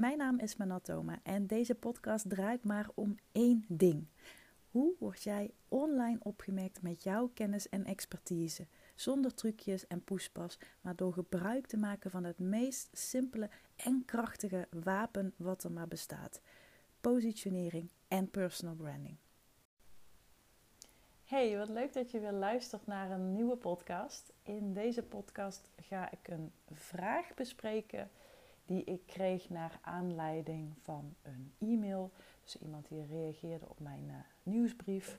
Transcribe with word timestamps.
Mijn 0.00 0.18
naam 0.18 0.38
is 0.38 0.56
Manatoma 0.56 1.18
en 1.22 1.46
deze 1.46 1.74
podcast 1.74 2.28
draait 2.28 2.64
maar 2.64 2.88
om 2.94 3.16
één 3.32 3.64
ding. 3.68 4.06
Hoe 4.70 4.94
word 4.98 5.22
jij 5.22 5.50
online 5.68 6.18
opgemerkt 6.22 6.82
met 6.82 7.02
jouw 7.02 7.30
kennis 7.34 7.68
en 7.68 7.84
expertise? 7.84 8.66
Zonder 8.94 9.34
trucjes 9.34 9.86
en 9.86 10.04
poespas, 10.04 10.58
maar 10.80 10.96
door 10.96 11.12
gebruik 11.12 11.66
te 11.66 11.76
maken 11.76 12.10
van 12.10 12.24
het 12.24 12.38
meest 12.38 12.88
simpele 12.92 13.50
en 13.76 14.02
krachtige 14.06 14.68
wapen 14.70 15.34
wat 15.36 15.64
er 15.64 15.72
maar 15.72 15.88
bestaat: 15.88 16.40
positionering 17.00 17.90
en 18.08 18.30
personal 18.30 18.74
branding. 18.74 19.16
Hey, 21.24 21.56
wat 21.56 21.68
leuk 21.68 21.92
dat 21.92 22.10
je 22.10 22.20
weer 22.20 22.32
luistert 22.32 22.86
naar 22.86 23.10
een 23.10 23.32
nieuwe 23.32 23.56
podcast. 23.56 24.32
In 24.42 24.72
deze 24.72 25.02
podcast 25.02 25.68
ga 25.76 26.10
ik 26.10 26.28
een 26.28 26.52
vraag 26.70 27.34
bespreken 27.34 28.10
die 28.64 28.84
ik 28.84 29.06
kreeg 29.06 29.48
naar 29.48 29.78
aanleiding 29.82 30.74
van 30.82 31.14
een 31.22 31.52
e-mail. 31.58 32.10
Dus 32.42 32.58
iemand 32.58 32.88
die 32.88 33.06
reageerde 33.06 33.68
op 33.68 33.80
mijn 33.80 34.04
uh, 34.08 34.14
nieuwsbrief. 34.42 35.18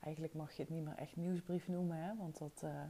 Eigenlijk 0.00 0.34
mag 0.34 0.52
je 0.52 0.62
het 0.62 0.70
niet 0.70 0.84
meer 0.84 0.96
echt 0.96 1.16
nieuwsbrief 1.16 1.68
noemen, 1.68 1.96
hè, 1.96 2.16
want 2.16 2.38
dat, 2.38 2.60
uh, 2.64 2.82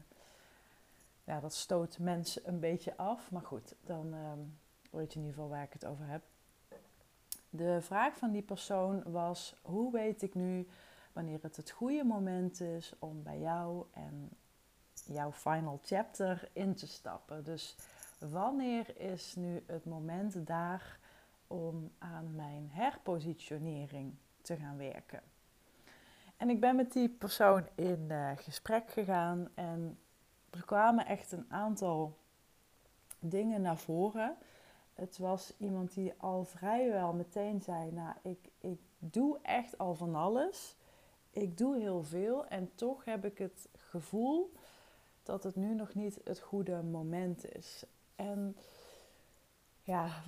ja, 1.24 1.40
dat 1.40 1.54
stoot 1.54 1.98
mensen 1.98 2.48
een 2.48 2.60
beetje 2.60 2.96
af. 2.96 3.30
Maar 3.30 3.42
goed, 3.42 3.74
dan 3.84 4.14
uh, 4.14 4.32
weet 4.90 5.12
je 5.12 5.18
in 5.18 5.24
ieder 5.24 5.34
geval 5.34 5.48
waar 5.48 5.64
ik 5.64 5.72
het 5.72 5.86
over 5.86 6.06
heb. 6.06 6.22
De 7.50 7.80
vraag 7.80 8.16
van 8.16 8.30
die 8.30 8.42
persoon 8.42 9.02
was: 9.12 9.54
hoe 9.62 9.92
weet 9.92 10.22
ik 10.22 10.34
nu 10.34 10.68
wanneer 11.12 11.38
het 11.42 11.56
het 11.56 11.70
goede 11.70 12.04
moment 12.04 12.60
is 12.60 12.92
om 12.98 13.22
bij 13.22 13.38
jou 13.38 13.84
en 13.92 14.28
jouw 15.04 15.32
final 15.32 15.80
chapter 15.82 16.48
in 16.52 16.74
te 16.74 16.86
stappen? 16.86 17.44
Dus 17.44 17.76
wanneer 18.28 19.00
is 19.00 19.34
nu 19.34 19.62
het 19.66 19.84
moment 19.84 20.46
daar 20.46 20.98
om 21.46 21.90
aan 21.98 22.34
mijn 22.34 22.68
herpositionering 22.70 24.14
te 24.42 24.56
gaan 24.56 24.76
werken? 24.76 25.22
En 26.36 26.50
ik 26.50 26.60
ben 26.60 26.76
met 26.76 26.92
die 26.92 27.08
persoon 27.08 27.66
in 27.74 28.06
uh, 28.08 28.30
gesprek 28.36 28.90
gegaan 28.90 29.48
en 29.54 29.98
er 30.50 30.64
kwamen 30.64 31.06
echt 31.06 31.32
een 31.32 31.46
aantal 31.48 32.16
dingen 33.18 33.62
naar 33.62 33.78
voren. 33.78 34.36
Het 34.94 35.18
was 35.18 35.54
iemand 35.58 35.94
die 35.94 36.12
al 36.16 36.44
vrijwel 36.44 37.12
meteen 37.12 37.60
zei: 37.62 37.92
Nou, 37.92 38.14
ik, 38.22 38.50
ik 38.58 38.80
doe 38.98 39.38
echt 39.42 39.78
al 39.78 39.94
van 39.94 40.14
alles. 40.14 40.76
Ik 41.30 41.58
doe 41.58 41.78
heel 41.78 42.02
veel 42.02 42.46
en 42.46 42.70
toch 42.74 43.04
heb 43.04 43.24
ik 43.24 43.38
het 43.38 43.68
gevoel 43.76 44.52
dat 45.22 45.42
het 45.42 45.56
nu 45.56 45.74
nog 45.74 45.94
niet 45.94 46.20
het 46.24 46.40
goede 46.40 46.82
moment 46.82 47.54
is. 47.54 47.84
En 48.20 48.56
ja, 49.82 50.22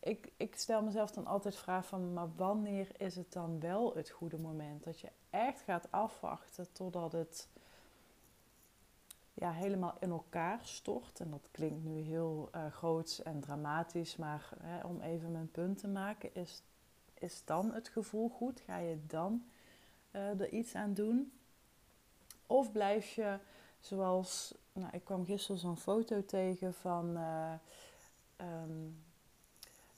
ik, 0.00 0.32
ik 0.36 0.56
stel 0.56 0.82
mezelf 0.82 1.10
dan 1.10 1.26
altijd 1.26 1.54
de 1.54 1.60
vraag 1.60 1.86
van, 1.86 2.12
maar 2.12 2.34
wanneer 2.36 3.00
is 3.00 3.16
het 3.16 3.32
dan 3.32 3.60
wel 3.60 3.94
het 3.94 4.10
goede 4.10 4.38
moment? 4.38 4.84
Dat 4.84 5.00
je 5.00 5.08
echt 5.30 5.60
gaat 5.60 5.90
afwachten 5.90 6.72
totdat 6.72 7.12
het 7.12 7.48
ja, 9.34 9.52
helemaal 9.52 9.96
in 10.00 10.10
elkaar 10.10 10.60
stort. 10.62 11.20
En 11.20 11.30
dat 11.30 11.48
klinkt 11.50 11.84
nu 11.84 12.00
heel 12.00 12.48
uh, 12.54 12.72
groots 12.72 13.22
en 13.22 13.40
dramatisch, 13.40 14.16
maar 14.16 14.50
hè, 14.60 14.86
om 14.86 15.00
even 15.00 15.32
mijn 15.32 15.50
punt 15.50 15.78
te 15.78 15.88
maken, 15.88 16.34
is, 16.34 16.62
is 17.14 17.42
dan 17.44 17.72
het 17.72 17.88
gevoel 17.88 18.28
goed? 18.28 18.60
Ga 18.60 18.76
je 18.76 19.06
dan 19.06 19.44
uh, 20.12 20.40
er 20.40 20.48
iets 20.48 20.74
aan 20.74 20.94
doen? 20.94 21.32
Of 22.46 22.72
blijf 22.72 23.14
je 23.14 23.38
zoals 23.80 24.54
nou, 24.72 24.88
ik 24.92 25.04
kwam 25.04 25.24
gisteren 25.24 25.60
zo'n 25.60 25.76
foto 25.76 26.24
tegen 26.24 26.74
van, 26.74 27.16
uh, 27.16 27.52
um, 28.36 29.02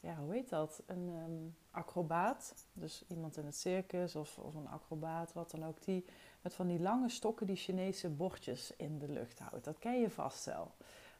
ja, 0.00 0.16
hoe 0.16 0.32
heet 0.32 0.48
dat? 0.48 0.82
Een 0.86 1.08
um, 1.08 1.56
acrobaat. 1.70 2.54
Dus 2.72 3.04
iemand 3.08 3.36
in 3.36 3.44
het 3.44 3.56
circus 3.56 4.16
of, 4.16 4.38
of 4.38 4.54
een 4.54 4.68
acrobaat, 4.68 5.32
wat 5.32 5.50
dan 5.50 5.64
ook. 5.64 5.84
Die 5.84 6.04
met 6.42 6.54
van 6.54 6.66
die 6.66 6.80
lange 6.80 7.08
stokken 7.08 7.46
die 7.46 7.56
Chinese 7.56 8.08
bordjes 8.08 8.76
in 8.76 8.98
de 8.98 9.08
lucht 9.08 9.38
houdt. 9.38 9.64
Dat 9.64 9.78
ken 9.78 10.00
je 10.00 10.10
vast 10.10 10.44
wel. 10.44 10.70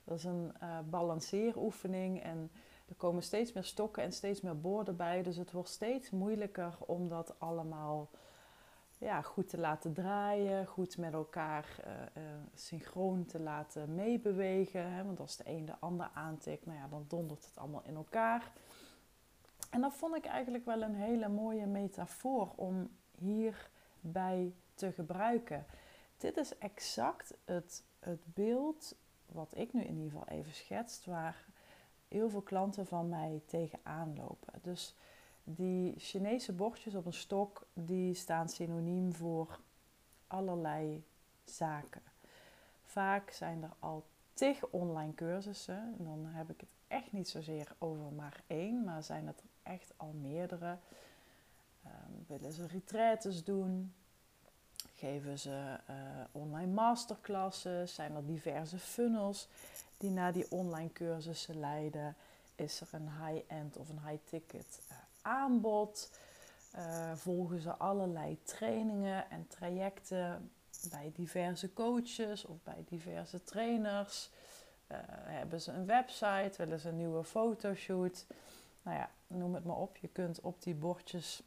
Dat 0.05 0.19
is 0.19 0.25
een 0.25 0.53
uh, 0.63 0.79
balanceeroefening 0.91 2.23
en 2.23 2.51
er 2.89 2.95
komen 2.95 3.23
steeds 3.23 3.53
meer 3.53 3.65
stokken 3.65 4.03
en 4.03 4.13
steeds 4.13 4.41
meer 4.41 4.61
borden 4.61 4.97
bij. 4.97 5.23
Dus 5.23 5.37
het 5.37 5.53
wordt 5.53 5.69
steeds 5.69 6.11
moeilijker 6.11 6.75
om 6.79 7.09
dat 7.09 7.35
allemaal 7.39 8.11
ja, 9.03 9.23
goed 9.23 9.49
te 9.49 9.59
laten 9.59 9.93
draaien, 9.93 10.67
goed 10.67 10.99
met 10.99 11.13
elkaar 11.13 11.77
uh, 11.87 12.23
uh, 12.23 12.31
synchroon 12.55 13.25
te 13.27 13.41
laten 13.41 13.95
meebewegen. 13.95 14.93
Hè? 14.93 15.05
Want 15.05 15.21
als 15.21 15.37
de 15.37 15.45
een 15.47 15.65
de 15.65 15.79
ander 15.79 16.11
aantikt, 16.15 16.67
nou 16.67 16.79
ja, 16.79 16.89
dan 16.89 17.05
dondert 17.09 17.45
het 17.45 17.59
allemaal 17.59 17.83
in 17.85 17.95
elkaar. 17.95 18.53
En 19.71 19.81
dat 19.81 19.95
vond 19.95 20.17
ik 20.17 20.25
eigenlijk 20.25 20.65
wel 20.65 20.83
een 20.83 20.95
hele 20.95 21.29
mooie 21.29 21.67
metafoor 21.67 22.53
om 22.57 22.91
hierbij 23.19 24.55
te 24.75 24.93
gebruiken. 24.93 25.67
Dit 26.17 26.37
is 26.37 26.59
exact 26.59 27.35
het, 27.45 27.85
het 27.99 28.23
beeld 28.25 28.97
wat 29.27 29.57
ik 29.57 29.73
nu 29.73 29.81
in 29.83 29.97
ieder 29.97 30.11
geval 30.11 30.29
even 30.29 30.53
schetst, 30.55 31.07
waar 31.07 31.47
heel 32.09 32.29
veel 32.29 32.43
klanten 32.43 32.87
van 32.87 33.09
mij 33.09 33.43
tegenaan 33.47 34.17
lopen. 34.17 34.53
Dus 34.63 34.97
die 35.45 35.95
Chinese 35.99 36.53
bordjes 36.53 36.95
op 36.95 37.07
een 37.07 37.13
stok, 37.13 37.67
die 37.73 38.15
staan 38.15 38.49
synoniem 38.49 39.13
voor 39.13 39.61
allerlei 40.27 41.05
zaken. 41.45 42.03
Vaak 42.85 43.31
zijn 43.31 43.63
er 43.63 43.73
al 43.79 44.05
tig 44.35 44.67
online 44.71 45.15
cursussen. 45.15 45.95
En 45.99 46.05
dan 46.05 46.27
heb 46.27 46.51
ik 46.51 46.61
het 46.61 46.75
echt 46.89 47.13
niet 47.13 47.29
zozeer 47.29 47.75
over 47.79 48.13
maar 48.13 48.43
één, 48.47 48.85
maar 48.85 49.03
zijn 49.03 49.27
het 49.27 49.41
er 49.41 49.73
echt 49.73 49.93
al 49.97 50.13
meerdere. 50.21 50.79
Um, 51.87 52.25
willen 52.27 52.53
ze 52.53 52.67
retraites 52.67 53.45
doen? 53.45 53.95
Geven 54.95 55.39
ze 55.39 55.79
uh, 55.91 55.97
online 56.33 56.73
masterclasses? 56.73 57.95
Zijn 57.95 58.15
er 58.15 58.27
diverse 58.27 58.79
funnels 58.79 59.49
die 59.97 60.11
naar 60.11 60.33
die 60.33 60.51
online 60.51 60.93
cursussen 60.93 61.61
leiden? 61.61 62.17
Is 62.55 62.81
er 62.81 62.89
een 62.93 63.11
high-end 63.27 63.77
of 63.77 63.89
een 63.89 64.09
high-ticket 64.09 64.81
aanbod. 65.23 66.11
Uh, 66.77 67.13
volgen 67.15 67.61
ze 67.61 67.77
allerlei 67.77 68.43
trainingen 68.43 69.31
en 69.31 69.47
trajecten 69.47 70.51
bij 70.91 71.13
diverse 71.15 71.73
coaches 71.73 72.45
of 72.45 72.63
bij 72.63 72.85
diverse 72.89 73.43
trainers. 73.43 74.31
Uh, 74.93 74.99
hebben 75.09 75.61
ze 75.61 75.73
een 75.73 75.87
website, 75.87 76.53
willen 76.57 76.81
ze 76.81 76.89
een 76.89 76.97
nieuwe 76.97 77.25
fotoshoot. 77.25 78.27
Nou 78.83 78.97
ja, 78.97 79.11
noem 79.27 79.55
het 79.55 79.65
maar 79.65 79.77
op. 79.77 79.97
Je 79.97 80.09
kunt 80.09 80.41
op 80.41 80.63
die 80.63 80.75
bordjes 80.75 81.43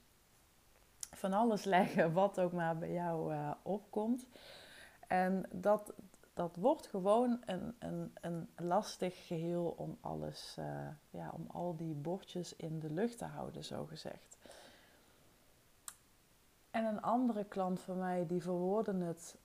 van 1.11 1.33
alles 1.33 1.63
leggen 1.77 2.13
wat 2.13 2.39
ook 2.39 2.51
maar 2.51 2.77
bij 2.77 2.91
jou 2.91 3.33
uh, 3.33 3.51
opkomt. 3.61 4.25
En 5.07 5.45
dat, 5.51 5.93
dat 6.35 6.55
wordt 6.55 6.87
gewoon 6.87 7.41
een, 7.45 7.75
een, 7.79 8.15
een 8.21 8.49
lastig 8.55 9.27
geheel 9.27 9.73
om 9.77 9.97
alles, 10.01 10.55
uh, 10.59 10.87
ja, 11.09 11.31
om 11.33 11.45
al 11.47 11.75
die 11.75 11.93
bordjes 11.93 12.55
in 12.55 12.79
de 12.79 12.89
lucht 12.89 13.17
te 13.17 13.25
houden, 13.25 13.63
zo 13.63 13.85
gezegd. 13.85 14.37
En 16.71 16.85
een 16.85 17.01
andere 17.01 17.45
klant 17.45 17.79
van 17.79 17.97
mij, 17.97 18.25
die 18.27 18.41
verwoordde 18.41 19.03
het 19.03 19.35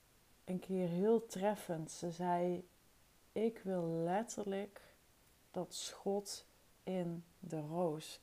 een 0.45 0.59
keer 0.59 0.89
heel 0.89 1.27
treffend. 1.27 1.91
Ze 1.91 2.11
zei, 2.11 2.69
ik 3.33 3.61
wil 3.65 3.83
letterlijk 3.87 4.95
dat 5.51 5.75
schot 5.75 6.47
in 6.83 7.25
de 7.39 7.61
roos. 7.61 8.21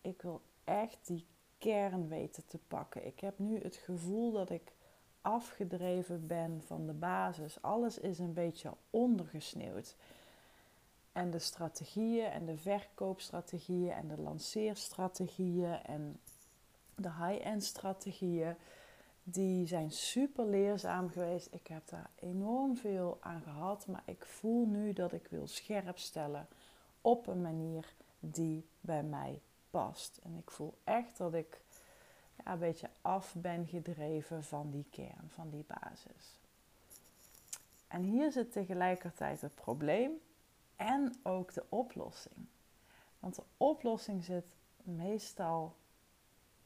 Ik 0.00 0.22
wil 0.22 0.40
echt 0.64 1.06
die 1.06 1.26
kern 1.58 2.08
weten 2.08 2.46
te 2.46 2.58
pakken. 2.58 3.06
Ik 3.06 3.20
heb 3.20 3.38
nu 3.38 3.60
het 3.62 3.76
gevoel 3.76 4.32
dat 4.32 4.50
ik 4.50 4.72
afgedreven 5.20 6.26
ben 6.26 6.62
van 6.66 6.86
de 6.86 6.92
basis. 6.92 7.62
Alles 7.62 7.98
is 7.98 8.18
een 8.18 8.32
beetje 8.32 8.72
ondergesneeuwd. 8.90 9.96
En 11.12 11.30
de 11.30 11.38
strategieën 11.38 12.26
en 12.26 12.46
de 12.46 12.56
verkoopstrategieën 12.56 13.92
en 13.92 14.08
de 14.08 14.20
lanceerstrategieën 14.20 15.82
en 15.82 16.20
de 16.94 17.12
high-end 17.12 17.64
strategieën, 17.64 18.56
die 19.22 19.66
zijn 19.66 19.90
super 19.90 20.46
leerzaam 20.46 21.10
geweest. 21.10 21.48
Ik 21.50 21.66
heb 21.66 21.88
daar 21.88 22.10
enorm 22.14 22.76
veel 22.76 23.18
aan 23.20 23.42
gehad, 23.42 23.86
maar 23.86 24.02
ik 24.04 24.24
voel 24.24 24.66
nu 24.66 24.92
dat 24.92 25.12
ik 25.12 25.26
wil 25.30 25.46
scherp 25.46 25.98
stellen 25.98 26.48
op 27.00 27.26
een 27.26 27.42
manier 27.42 27.94
die 28.20 28.68
bij 28.80 29.02
mij 29.02 29.40
past. 29.70 30.20
En 30.22 30.36
ik 30.36 30.50
voel 30.50 30.74
echt 30.84 31.18
dat 31.18 31.34
ik 31.34 31.60
een 32.52 32.58
beetje 32.58 32.90
af 33.00 33.34
ben 33.34 33.66
gedreven 33.66 34.44
van 34.44 34.70
die 34.70 34.86
kern, 34.90 35.28
van 35.28 35.50
die 35.50 35.64
basis. 35.66 36.38
En 37.88 38.02
hier 38.02 38.32
zit 38.32 38.52
tegelijkertijd 38.52 39.40
het 39.40 39.54
probleem 39.54 40.10
en 40.76 41.14
ook 41.22 41.52
de 41.52 41.64
oplossing. 41.68 42.46
Want 43.18 43.34
de 43.34 43.44
oplossing 43.56 44.24
zit 44.24 44.44
meestal 44.82 45.76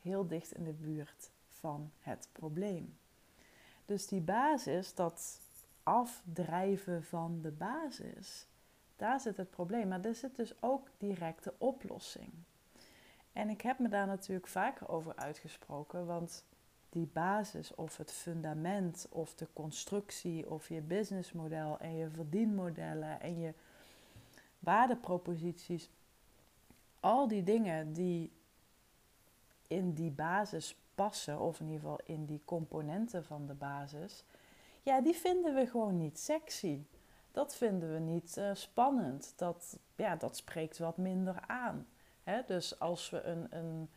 heel 0.00 0.26
dicht 0.26 0.52
in 0.52 0.64
de 0.64 0.72
buurt 0.72 1.30
van 1.48 1.90
het 1.98 2.28
probleem. 2.32 2.98
Dus 3.84 4.06
die 4.06 4.20
basis, 4.20 4.94
dat 4.94 5.40
afdrijven 5.82 7.04
van 7.04 7.40
de 7.42 7.50
basis, 7.50 8.46
daar 8.96 9.20
zit 9.20 9.36
het 9.36 9.50
probleem. 9.50 9.88
Maar 9.88 10.04
er 10.04 10.14
zit 10.14 10.36
dus 10.36 10.62
ook 10.62 10.88
direct 10.98 11.44
de 11.44 11.54
oplossing. 11.58 12.32
En 13.32 13.48
ik 13.48 13.60
heb 13.60 13.78
me 13.78 13.88
daar 13.88 14.06
natuurlijk 14.06 14.46
vaker 14.46 14.88
over 14.88 15.16
uitgesproken, 15.16 16.06
want 16.06 16.44
die 16.88 17.06
basis 17.06 17.74
of 17.74 17.96
het 17.96 18.12
fundament 18.12 19.06
of 19.10 19.34
de 19.34 19.48
constructie 19.52 20.50
of 20.50 20.68
je 20.68 20.80
businessmodel 20.80 21.78
en 21.78 21.96
je 21.96 22.10
verdienmodellen 22.10 23.20
en 23.20 23.38
je 23.38 23.54
waardeproposities, 24.58 25.90
al 27.00 27.28
die 27.28 27.42
dingen 27.42 27.92
die 27.92 28.32
in 29.66 29.92
die 29.92 30.10
basis 30.10 30.76
passen, 30.94 31.40
of 31.40 31.60
in 31.60 31.66
ieder 31.66 31.80
geval 31.80 32.00
in 32.04 32.24
die 32.24 32.40
componenten 32.44 33.24
van 33.24 33.46
de 33.46 33.54
basis, 33.54 34.24
ja, 34.82 35.00
die 35.00 35.14
vinden 35.14 35.54
we 35.54 35.66
gewoon 35.66 35.96
niet 35.96 36.18
sexy. 36.18 36.84
Dat 37.30 37.54
vinden 37.56 37.92
we 37.92 37.98
niet 37.98 38.36
uh, 38.36 38.50
spannend. 38.52 39.32
Dat, 39.36 39.78
ja, 39.96 40.16
dat 40.16 40.36
spreekt 40.36 40.78
wat 40.78 40.96
minder 40.96 41.40
aan. 41.46 41.86
Dus 42.46 42.78
als 42.78 43.10
we 43.10 43.22
een, 43.22 43.46
een 43.50 43.90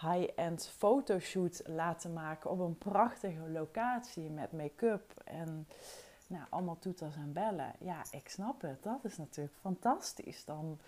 high-end 0.00 0.66
fotoshoot 0.66 1.62
laten 1.66 2.12
maken 2.12 2.50
op 2.50 2.58
een 2.58 2.78
prachtige 2.78 3.50
locatie 3.50 4.30
met 4.30 4.52
make-up 4.52 5.20
en 5.24 5.68
nou, 6.26 6.44
allemaal 6.50 6.78
toeters 6.78 7.16
en 7.16 7.32
bellen. 7.32 7.72
Ja, 7.78 8.04
ik 8.10 8.28
snap 8.28 8.62
het. 8.62 8.82
Dat 8.82 9.04
is 9.04 9.16
natuurlijk 9.16 9.56
fantastisch. 9.60 10.44
Dan, 10.44 10.78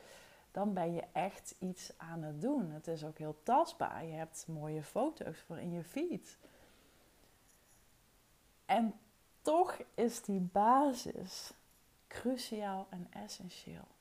dan 0.51 0.73
ben 0.73 0.95
je 0.95 1.05
echt 1.13 1.55
iets 1.59 1.93
aan 1.97 2.23
het 2.23 2.41
doen. 2.41 2.71
Het 2.71 2.87
is 2.87 3.05
ook 3.05 3.19
heel 3.19 3.37
tastbaar. 3.43 4.05
Je 4.05 4.15
hebt 4.15 4.47
mooie 4.49 4.83
foto's 4.83 5.39
voor 5.39 5.59
in 5.59 5.73
je 5.73 5.85
feed. 5.85 6.39
En 8.67 8.95
toch 9.43 9.79
is 9.95 10.23
die 10.23 10.41
basis 10.41 11.53
cruciaal 12.07 12.87
en 12.91 13.07
essentieel. 13.11 13.96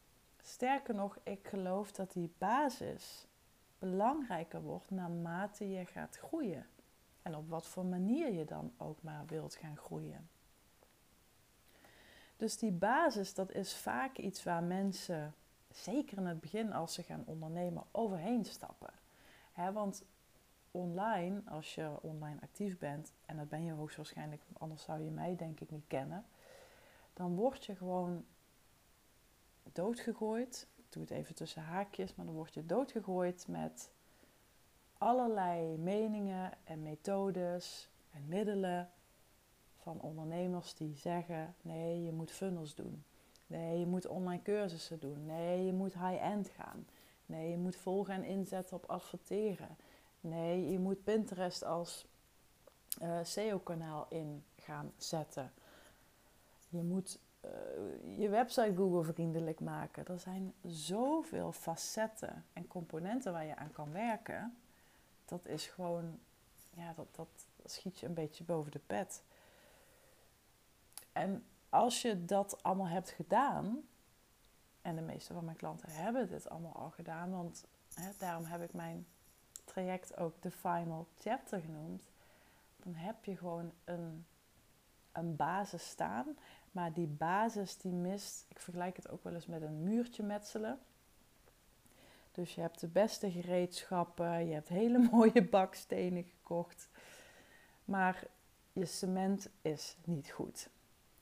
Sterker 0.47 0.95
nog, 0.95 1.17
ik 1.23 1.47
geloof 1.47 1.91
dat 1.91 2.11
die 2.11 2.33
basis 2.37 3.27
belangrijker 3.79 4.61
wordt 4.61 4.91
naarmate 4.91 5.69
je 5.69 5.85
gaat 5.85 6.17
groeien. 6.17 6.67
En 7.21 7.35
op 7.35 7.49
wat 7.49 7.67
voor 7.67 7.85
manier 7.85 8.31
je 8.31 8.45
dan 8.45 8.73
ook 8.77 9.01
maar 9.01 9.25
wilt 9.25 9.55
gaan 9.55 9.77
groeien. 9.77 10.29
Dus 12.37 12.57
die 12.57 12.71
basis, 12.71 13.33
dat 13.33 13.51
is 13.51 13.75
vaak 13.75 14.17
iets 14.17 14.43
waar 14.43 14.63
mensen, 14.63 15.33
zeker 15.69 16.17
in 16.17 16.25
het 16.25 16.39
begin 16.39 16.73
als 16.73 16.93
ze 16.93 17.03
gaan 17.03 17.23
ondernemen, 17.25 17.83
overheen 17.91 18.45
stappen. 18.45 18.93
want 19.73 20.03
online, 20.71 21.41
als 21.45 21.75
je 21.75 22.01
online 22.01 22.41
actief 22.41 22.77
bent, 22.77 23.13
en 23.25 23.37
dat 23.37 23.49
ben 23.49 23.63
je 23.63 23.71
hoogstwaarschijnlijk, 23.71 24.41
anders 24.57 24.83
zou 24.83 25.01
je 25.01 25.11
mij 25.11 25.35
denk 25.35 25.59
ik 25.59 25.71
niet 25.71 25.87
kennen, 25.87 26.25
dan 27.13 27.35
word 27.35 27.65
je 27.65 27.75
gewoon 27.75 28.25
doodgegooid. 29.73 30.67
Ik 30.75 30.85
doe 30.89 31.01
het 31.01 31.11
even 31.11 31.35
tussen 31.35 31.61
haakjes, 31.61 32.15
maar 32.15 32.25
dan 32.25 32.35
word 32.35 32.53
je 32.53 32.65
doodgegooid 32.65 33.45
met 33.47 33.89
allerlei 34.97 35.77
meningen 35.77 36.51
en 36.63 36.83
methodes 36.83 37.89
en 38.11 38.27
middelen 38.27 38.89
van 39.77 40.01
ondernemers 40.01 40.73
die 40.73 40.95
zeggen: 40.95 41.55
nee, 41.61 42.03
je 42.03 42.11
moet 42.11 42.31
funnels 42.31 42.75
doen. 42.75 43.03
Nee, 43.47 43.79
je 43.79 43.85
moet 43.85 44.07
online 44.07 44.41
cursussen 44.41 44.99
doen. 44.99 45.25
Nee, 45.25 45.65
je 45.65 45.73
moet 45.73 45.93
high-end 45.93 46.49
gaan. 46.49 46.87
Nee, 47.25 47.49
je 47.49 47.57
moet 47.57 47.75
volgen 47.75 48.13
en 48.13 48.23
inzetten 48.23 48.75
op 48.75 48.85
adverteren. 48.85 49.77
Nee, 50.19 50.71
je 50.71 50.79
moet 50.79 51.03
Pinterest 51.03 51.63
als 51.63 52.05
uh, 53.01 53.19
SEO-kanaal 53.23 54.05
in 54.09 54.43
gaan 54.55 54.91
zetten. 54.97 55.51
Je 56.69 56.81
moet 56.81 57.19
je 58.17 58.29
website 58.29 58.73
Google-vriendelijk 58.75 59.59
maken. 59.59 60.05
Er 60.05 60.19
zijn 60.19 60.53
zoveel 60.63 61.51
facetten 61.51 62.45
en 62.53 62.67
componenten 62.67 63.31
waar 63.31 63.45
je 63.45 63.55
aan 63.55 63.71
kan 63.71 63.91
werken. 63.91 64.57
Dat 65.25 65.45
is 65.45 65.65
gewoon, 65.65 66.19
ja, 66.69 66.93
dat, 66.93 67.07
dat 67.15 67.27
schiet 67.65 67.99
je 67.99 68.05
een 68.05 68.13
beetje 68.13 68.43
boven 68.43 68.71
de 68.71 68.81
pet. 68.87 69.23
En 71.11 71.45
als 71.69 72.01
je 72.01 72.25
dat 72.25 72.63
allemaal 72.63 72.87
hebt 72.87 73.09
gedaan, 73.09 73.87
en 74.81 74.95
de 74.95 75.01
meeste 75.01 75.33
van 75.33 75.45
mijn 75.45 75.57
klanten 75.57 75.89
hebben 75.89 76.29
dit 76.29 76.49
allemaal 76.49 76.75
al 76.75 76.89
gedaan, 76.89 77.31
want 77.31 77.65
hè, 77.93 78.09
daarom 78.17 78.45
heb 78.45 78.61
ik 78.61 78.73
mijn 78.73 79.07
traject 79.63 80.17
ook 80.17 80.41
de 80.41 80.51
final 80.51 81.07
chapter 81.17 81.59
genoemd, 81.59 82.03
dan 82.77 82.93
heb 82.95 83.25
je 83.25 83.37
gewoon 83.37 83.71
een, 83.83 84.25
een 85.11 85.35
basis 85.35 85.89
staan. 85.89 86.37
Maar 86.75 86.93
die 86.93 87.07
basis 87.07 87.77
die 87.77 87.91
mist, 87.91 88.45
ik 88.49 88.59
vergelijk 88.59 88.95
het 88.95 89.09
ook 89.09 89.23
wel 89.23 89.33
eens 89.33 89.45
met 89.45 89.61
een 89.61 89.83
muurtje 89.83 90.23
metselen. 90.23 90.79
Dus 92.31 92.55
je 92.55 92.61
hebt 92.61 92.79
de 92.79 92.87
beste 92.87 93.31
gereedschappen, 93.31 94.47
je 94.47 94.53
hebt 94.53 94.69
hele 94.69 94.97
mooie 95.11 95.43
bakstenen 95.43 96.23
gekocht. 96.23 96.89
Maar 97.85 98.23
je 98.73 98.85
cement 98.85 99.49
is 99.61 99.97
niet 100.03 100.29
goed 100.29 100.69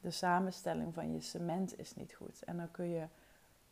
de 0.03 0.11
samenstelling 0.11 0.93
van 0.93 1.13
je 1.13 1.21
cement 1.21 1.79
is 1.79 1.95
niet 1.95 2.13
goed. 2.13 2.43
En 2.43 2.57
dan 2.57 2.71
kun 2.71 2.89
je 2.89 3.07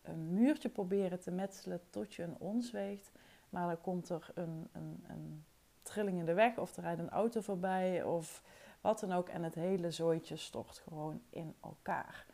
een 0.01 0.33
muurtje 0.33 0.69
proberen 0.69 1.19
te 1.19 1.31
metselen 1.31 1.81
tot 1.89 2.13
je 2.13 2.24
een 2.24 2.38
ons 2.39 2.72
weegt. 2.72 3.12
Maar 3.50 3.68
dan 3.68 3.81
komt 3.81 4.10
er 4.10 4.31
een, 4.33 4.68
een, 4.72 5.04
een 5.07 5.44
trilling 5.81 6.19
in 6.19 6.25
de 6.25 6.33
weg 6.33 6.57
of 6.57 6.75
er 6.78 6.83
rijdt 6.83 7.00
een 7.00 7.10
auto 7.10 7.42
voorbij 7.42 8.04
of 8.04 8.44
wat 8.81 9.00
dan 9.00 9.12
ook. 9.12 9.30
En 9.30 9.44
het 9.44 9.56
hele 9.56 9.92
zooitje 9.92 10.36
stort 10.36 10.78
gewoon 10.78 11.22
in 11.30 11.56
elkaar. 11.62 12.25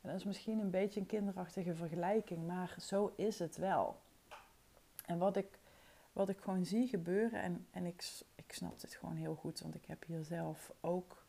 En 0.00 0.08
dat 0.08 0.18
is 0.18 0.24
misschien 0.24 0.58
een 0.58 0.70
beetje 0.70 1.00
een 1.00 1.06
kinderachtige 1.06 1.74
vergelijking, 1.74 2.46
maar 2.46 2.74
zo 2.80 3.12
is 3.16 3.38
het 3.38 3.56
wel. 3.56 3.96
En 5.06 5.18
wat 5.18 5.36
ik, 5.36 5.58
wat 6.12 6.28
ik 6.28 6.38
gewoon 6.38 6.64
zie 6.64 6.88
gebeuren, 6.88 7.42
en, 7.42 7.66
en 7.70 7.86
ik, 7.86 8.22
ik 8.34 8.52
snap 8.52 8.80
dit 8.80 8.94
gewoon 8.94 9.16
heel 9.16 9.34
goed, 9.34 9.60
want 9.60 9.74
ik 9.74 9.84
heb 9.86 10.04
hier 10.06 10.24
zelf 10.24 10.72
ook 10.80 11.24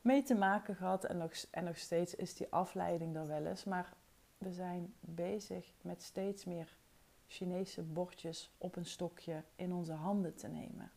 mee 0.00 0.22
te 0.22 0.34
maken 0.34 0.76
gehad. 0.76 1.04
En 1.04 1.16
nog, 1.16 1.32
en 1.50 1.64
nog 1.64 1.78
steeds 1.78 2.14
is 2.14 2.34
die 2.34 2.46
afleiding 2.50 3.16
er 3.16 3.26
wel 3.26 3.46
eens. 3.46 3.64
Maar 3.64 3.92
we 4.38 4.52
zijn 4.52 4.94
bezig 5.00 5.72
met 5.80 6.02
steeds 6.02 6.44
meer 6.44 6.76
Chinese 7.26 7.82
bordjes 7.82 8.50
op 8.58 8.76
een 8.76 8.86
stokje 8.86 9.42
in 9.56 9.72
onze 9.72 9.92
handen 9.92 10.34
te 10.34 10.48
nemen. 10.48 10.90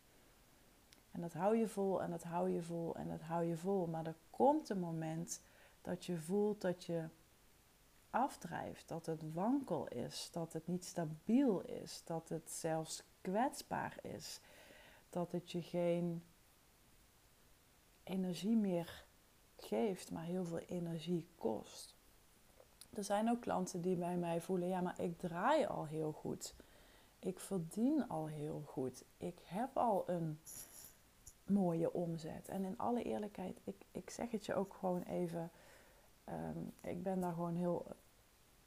En 1.18 1.24
dat 1.24 1.34
hou 1.34 1.58
je 1.58 1.68
vol 1.68 2.02
en 2.02 2.10
dat 2.10 2.24
hou 2.24 2.50
je 2.50 2.62
vol 2.62 2.96
en 2.96 3.08
dat 3.08 3.22
hou 3.22 3.44
je 3.44 3.58
vol. 3.58 3.88
Maar 3.88 4.06
er 4.06 4.16
komt 4.30 4.69
een 4.69 4.80
moment 4.80 5.42
dat 5.81 6.06
je 6.06 6.18
voelt 6.18 6.62
dat 6.62 6.83
je 6.83 7.04
afdrijft, 8.09 8.88
dat 8.88 9.06
het 9.06 9.33
wankel 9.33 9.88
is, 9.88 10.30
dat 10.31 10.54
het 10.54 10.68
niet 10.68 10.86
stabiel 10.86 11.62
is, 11.62 12.02
dat 12.06 12.30
het 12.30 12.52
zelfs 12.52 13.04
kwetsbaar 13.21 13.97
is, 14.02 14.40
dat 15.09 15.31
het 15.31 15.52
je 15.52 15.62
geen 15.62 16.24
energie 18.04 18.56
meer 18.56 19.06
geeft, 19.56 20.12
maar 20.12 20.24
heel 20.24 20.45
veel 20.45 20.59
energie 20.59 21.28
kost. 21.38 21.95
Er 22.94 23.04
zijn 23.04 23.30
ook 23.30 23.42
klanten 23.42 23.81
die 23.81 23.95
bij 23.95 24.18
mij 24.18 24.42
voelen, 24.42 24.68
ja, 24.68 24.81
maar 24.81 25.02
ik 25.02 25.18
draai 25.18 25.66
al 25.66 25.86
heel 25.86 26.12
goed. 26.12 26.56
Ik 27.19 27.40
verdien 27.40 28.07
al 28.07 28.28
heel 28.28 28.64
goed. 28.66 29.04
Ik 29.18 29.40
heb 29.44 29.78
al 29.78 30.04
een 30.09 30.40
mooie 31.49 31.94
omzet. 31.94 32.47
En 32.47 32.66
in 32.66 32.77
alle 32.77 33.04
eerlijkheid, 33.04 33.59
ik, 33.63 33.75
ik 33.92 34.09
zeg 34.09 34.31
het 34.31 34.45
je 34.45 34.54
ook 34.56 34.73
gewoon 34.73 35.01
even. 35.01 35.51
Ehm, 36.23 36.59
ik 36.81 37.04
ben 37.04 37.19
daar 37.19 37.33
gewoon 37.33 37.56
heel 37.56 37.85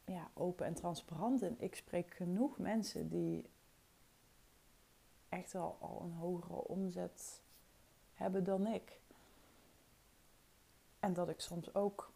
ja, 0.05 0.31
open 0.35 0.67
en 0.67 0.75
transparant 0.75 1.43
in. 1.43 1.57
Ik 1.59 1.75
spreek 1.75 2.15
genoeg 2.15 2.59
mensen 2.59 3.09
die 3.09 3.51
echt 5.29 5.53
wel 5.53 5.77
al 5.81 6.01
een 6.03 6.13
hogere 6.13 6.69
omzet 6.69 7.43
hebben 8.15 8.45
dan 8.45 8.67
ik. 8.67 9.01
En 10.99 11.13
dat 11.13 11.29
ik 11.29 11.41
soms 11.41 11.75
ook 11.75 12.11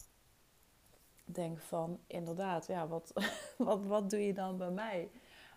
denk 1.25 1.61
van, 1.61 2.01
inderdaad, 2.07 2.67
ja, 2.67 2.89
wat, 2.89 3.13
wat, 3.59 3.85
wat 3.85 4.11
doe 4.11 4.27
je 4.27 4.35
dan 4.35 4.57
bij 4.57 4.71
mij? 4.71 5.11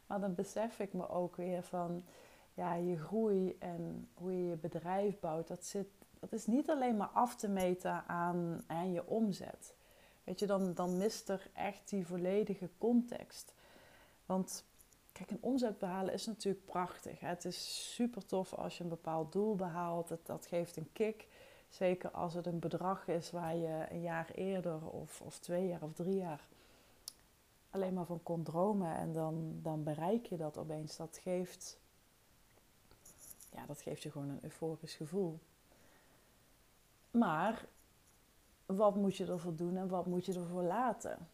Maar 0.06 0.20
dan 0.20 0.36
besef 0.36 0.80
ik 0.80 0.94
me 0.94 1.10
ook 1.10 1.36
weer 1.36 1.64
van, 1.64 2.04
ja, 2.58 2.74
je 2.74 2.98
groei 2.98 3.56
en 3.60 4.10
hoe 4.14 4.32
je 4.32 4.48
je 4.48 4.56
bedrijf 4.56 5.20
bouwt, 5.20 5.48
dat, 5.48 5.66
zit, 5.66 5.88
dat 6.20 6.34
is 6.34 6.46
niet 6.46 6.70
alleen 6.70 6.98
maar 6.98 7.10
af 7.14 7.36
te 7.36 7.48
meten 7.48 8.04
aan, 8.08 8.64
aan 8.68 8.92
je 8.92 9.06
omzet. 9.06 9.74
Weet 10.24 10.40
je, 10.40 10.46
dan, 10.46 10.74
dan 10.74 10.98
mist 10.98 11.30
er 11.30 11.50
echt 11.54 11.90
die 11.90 12.08
volledige 12.08 12.70
context. 12.78 13.54
Want 14.26 14.64
kijk, 15.12 15.32
een 15.32 15.42
omzet 15.42 15.78
behalen 15.78 16.14
is 16.14 16.26
natuurlijk 16.26 16.66
prachtig. 16.66 17.20
Het 17.20 17.46
is 17.46 17.94
super 17.94 18.26
tof 18.26 18.54
als 18.54 18.78
je 18.78 18.84
een 18.84 18.90
bepaald 18.90 19.32
doel 19.32 19.56
behaalt. 19.56 20.08
Dat, 20.08 20.26
dat 20.26 20.46
geeft 20.46 20.78
een 20.78 20.90
kick. 20.94 21.28
Zeker 21.70 22.12
als 22.12 22.34
het 22.34 22.46
een 22.46 22.60
bedrag 22.60 23.08
is 23.08 23.32
waar 23.32 23.56
je 23.56 23.86
een 23.90 24.02
jaar 24.02 24.30
eerder 24.32 24.90
of, 24.90 25.22
of 25.22 25.40
twee 25.40 25.68
jaar 25.68 25.82
of 25.82 25.94
drie 25.94 26.18
jaar 26.18 26.48
alleen 27.70 27.94
maar 27.94 28.06
van 28.06 28.24
kon 28.24 28.44
dromen 28.44 28.96
en 28.96 29.14
dan, 29.14 29.60
dan 29.62 29.84
bereik 29.84 30.26
je 30.26 30.38
dat 30.38 30.58
opeens. 30.58 30.96
Dat 30.98 31.20
geeft, 31.24 31.78
ja, 33.58 33.66
dat 33.66 33.82
geeft 33.82 34.04
je 34.04 34.12
gewoon 34.12 34.30
een 34.30 34.44
euforisch 34.44 34.96
gevoel. 34.96 35.40
Maar 37.12 37.66
wat 38.66 38.96
moet 38.96 39.16
je 39.18 39.26
ervoor 39.26 39.56
doen 39.56 39.78
en 39.78 39.88
wat 39.88 40.06
moet 40.06 40.26
je 40.26 40.34
ervoor 40.34 40.64
laten? 40.64 41.30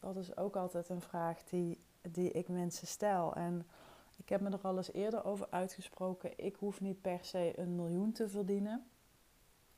Dat 0.00 0.16
is 0.16 0.36
ook 0.36 0.56
altijd 0.56 0.88
een 0.88 1.00
vraag 1.00 1.44
die, 1.44 1.80
die 2.00 2.30
ik 2.30 2.48
mensen 2.48 2.86
stel. 2.86 3.34
En 3.34 3.66
Ik 4.16 4.28
heb 4.28 4.40
me 4.40 4.50
er 4.50 4.60
al 4.62 4.76
eens 4.76 4.92
eerder 4.92 5.24
over 5.24 5.46
uitgesproken. 5.50 6.32
Ik 6.36 6.56
hoef 6.56 6.80
niet 6.80 7.00
per 7.00 7.18
se 7.24 7.52
een 7.56 7.74
miljoen 7.74 8.12
te 8.12 8.28
verdienen. 8.28 8.86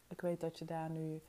Ik 0.08 0.20
weet 0.20 0.40
dat 0.40 0.58
je 0.58 0.64
daar 0.64 0.90
nu 0.90 1.20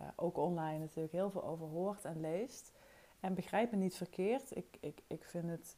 uh, 0.00 0.08
ook 0.16 0.36
online 0.36 0.78
natuurlijk 0.78 1.12
heel 1.12 1.30
veel 1.30 1.44
over 1.44 1.66
hoort 1.66 2.04
en 2.04 2.20
leest. 2.20 2.72
En 3.20 3.34
begrijp 3.34 3.70
me 3.70 3.76
niet 3.76 3.96
verkeerd. 3.96 4.56
Ik, 4.56 4.76
ik, 4.80 5.02
ik 5.06 5.24
vind 5.24 5.48
het 5.48 5.76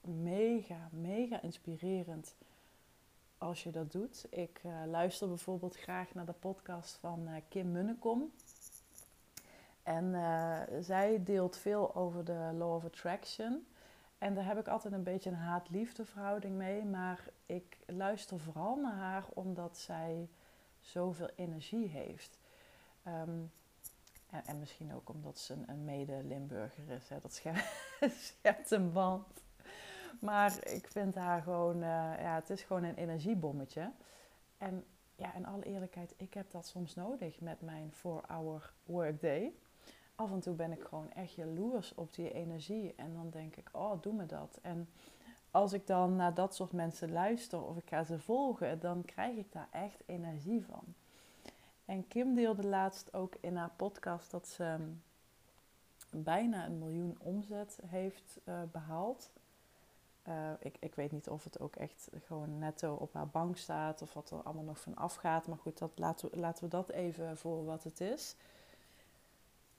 mega, 0.00 0.88
mega 0.90 1.42
inspirerend 1.42 2.34
als 3.42 3.62
je 3.62 3.70
dat 3.70 3.92
doet. 3.92 4.26
Ik 4.30 4.60
uh, 4.66 4.72
luister 4.86 5.28
bijvoorbeeld 5.28 5.76
graag 5.76 6.14
naar 6.14 6.26
de 6.26 6.32
podcast 6.32 6.96
van 6.96 7.28
uh, 7.28 7.34
Kim 7.48 7.72
Munnekom. 7.72 8.32
En 9.82 10.04
uh, 10.04 10.60
zij 10.80 11.22
deelt 11.22 11.56
veel 11.56 11.94
over 11.94 12.24
de 12.24 12.50
Law 12.54 12.74
of 12.74 12.84
Attraction. 12.84 13.66
En 14.18 14.34
daar 14.34 14.46
heb 14.46 14.58
ik 14.58 14.68
altijd 14.68 14.92
een 14.94 15.02
beetje 15.02 15.30
een 15.30 15.36
haat-liefde 15.36 16.04
verhouding 16.04 16.56
mee. 16.56 16.84
Maar 16.84 17.28
ik 17.46 17.78
luister 17.86 18.40
vooral 18.40 18.76
naar 18.76 18.96
haar 18.96 19.24
omdat 19.34 19.78
zij 19.78 20.28
zoveel 20.80 21.30
energie 21.36 21.88
heeft. 21.88 22.38
Um, 23.06 23.52
en, 24.30 24.46
en, 24.46 24.58
misschien 24.58 24.94
ook 24.94 25.08
omdat 25.08 25.38
ze 25.38 25.56
een, 25.66 25.84
mede-Limburger 25.84 26.90
is. 26.90 27.08
Hè. 27.08 27.18
Dat 27.20 27.42
schept 28.10 28.70
een 28.76 28.92
band. 28.92 29.26
Maar 30.22 30.66
ik 30.66 30.86
vind 30.88 31.14
haar 31.14 31.42
gewoon, 31.42 31.76
uh, 31.76 31.82
ja, 32.20 32.34
het 32.34 32.50
is 32.50 32.62
gewoon 32.62 32.82
een 32.82 32.94
energiebommetje. 32.94 33.92
En 34.58 34.84
ja, 35.16 35.34
in 35.34 35.46
alle 35.46 35.64
eerlijkheid, 35.64 36.14
ik 36.16 36.34
heb 36.34 36.50
dat 36.50 36.66
soms 36.66 36.94
nodig 36.94 37.40
met 37.40 37.60
mijn 37.60 37.92
4-hour 37.92 38.72
workday. 38.84 39.52
Af 40.14 40.30
en 40.30 40.40
toe 40.40 40.54
ben 40.54 40.72
ik 40.72 40.82
gewoon 40.82 41.12
echt 41.12 41.34
jaloers 41.34 41.94
op 41.94 42.14
die 42.14 42.32
energie. 42.32 42.94
En 42.96 43.14
dan 43.14 43.30
denk 43.30 43.56
ik, 43.56 43.68
oh, 43.72 44.02
doe 44.02 44.12
me 44.12 44.26
dat. 44.26 44.58
En 44.62 44.88
als 45.50 45.72
ik 45.72 45.86
dan 45.86 46.16
naar 46.16 46.34
dat 46.34 46.54
soort 46.54 46.72
mensen 46.72 47.12
luister 47.12 47.62
of 47.62 47.76
ik 47.76 47.88
ga 47.88 48.04
ze 48.04 48.18
volgen, 48.18 48.80
dan 48.80 49.04
krijg 49.04 49.36
ik 49.36 49.52
daar 49.52 49.68
echt 49.70 50.02
energie 50.06 50.64
van. 50.64 50.84
En 51.84 52.08
Kim 52.08 52.34
deelde 52.34 52.66
laatst 52.66 53.14
ook 53.14 53.34
in 53.40 53.56
haar 53.56 53.72
podcast 53.76 54.30
dat 54.30 54.48
ze 54.48 54.76
bijna 56.10 56.66
een 56.66 56.78
miljoen 56.78 57.18
omzet 57.20 57.78
heeft 57.86 58.40
uh, 58.44 58.62
behaald. 58.72 59.30
Uh, 60.28 60.50
ik, 60.58 60.76
ik 60.80 60.94
weet 60.94 61.12
niet 61.12 61.28
of 61.28 61.44
het 61.44 61.60
ook 61.60 61.76
echt 61.76 62.08
gewoon 62.24 62.58
netto 62.58 62.94
op 62.94 63.12
haar 63.12 63.28
bank 63.28 63.56
staat 63.56 64.02
of 64.02 64.12
wat 64.12 64.30
er 64.30 64.42
allemaal 64.42 64.64
nog 64.64 64.80
van 64.80 64.96
afgaat. 64.96 65.46
Maar 65.46 65.58
goed, 65.58 65.78
dat, 65.78 65.90
laten, 65.94 66.30
we, 66.30 66.38
laten 66.38 66.64
we 66.64 66.70
dat 66.70 66.88
even 66.90 67.36
voor 67.36 67.64
wat 67.64 67.84
het 67.84 68.00
is. 68.00 68.36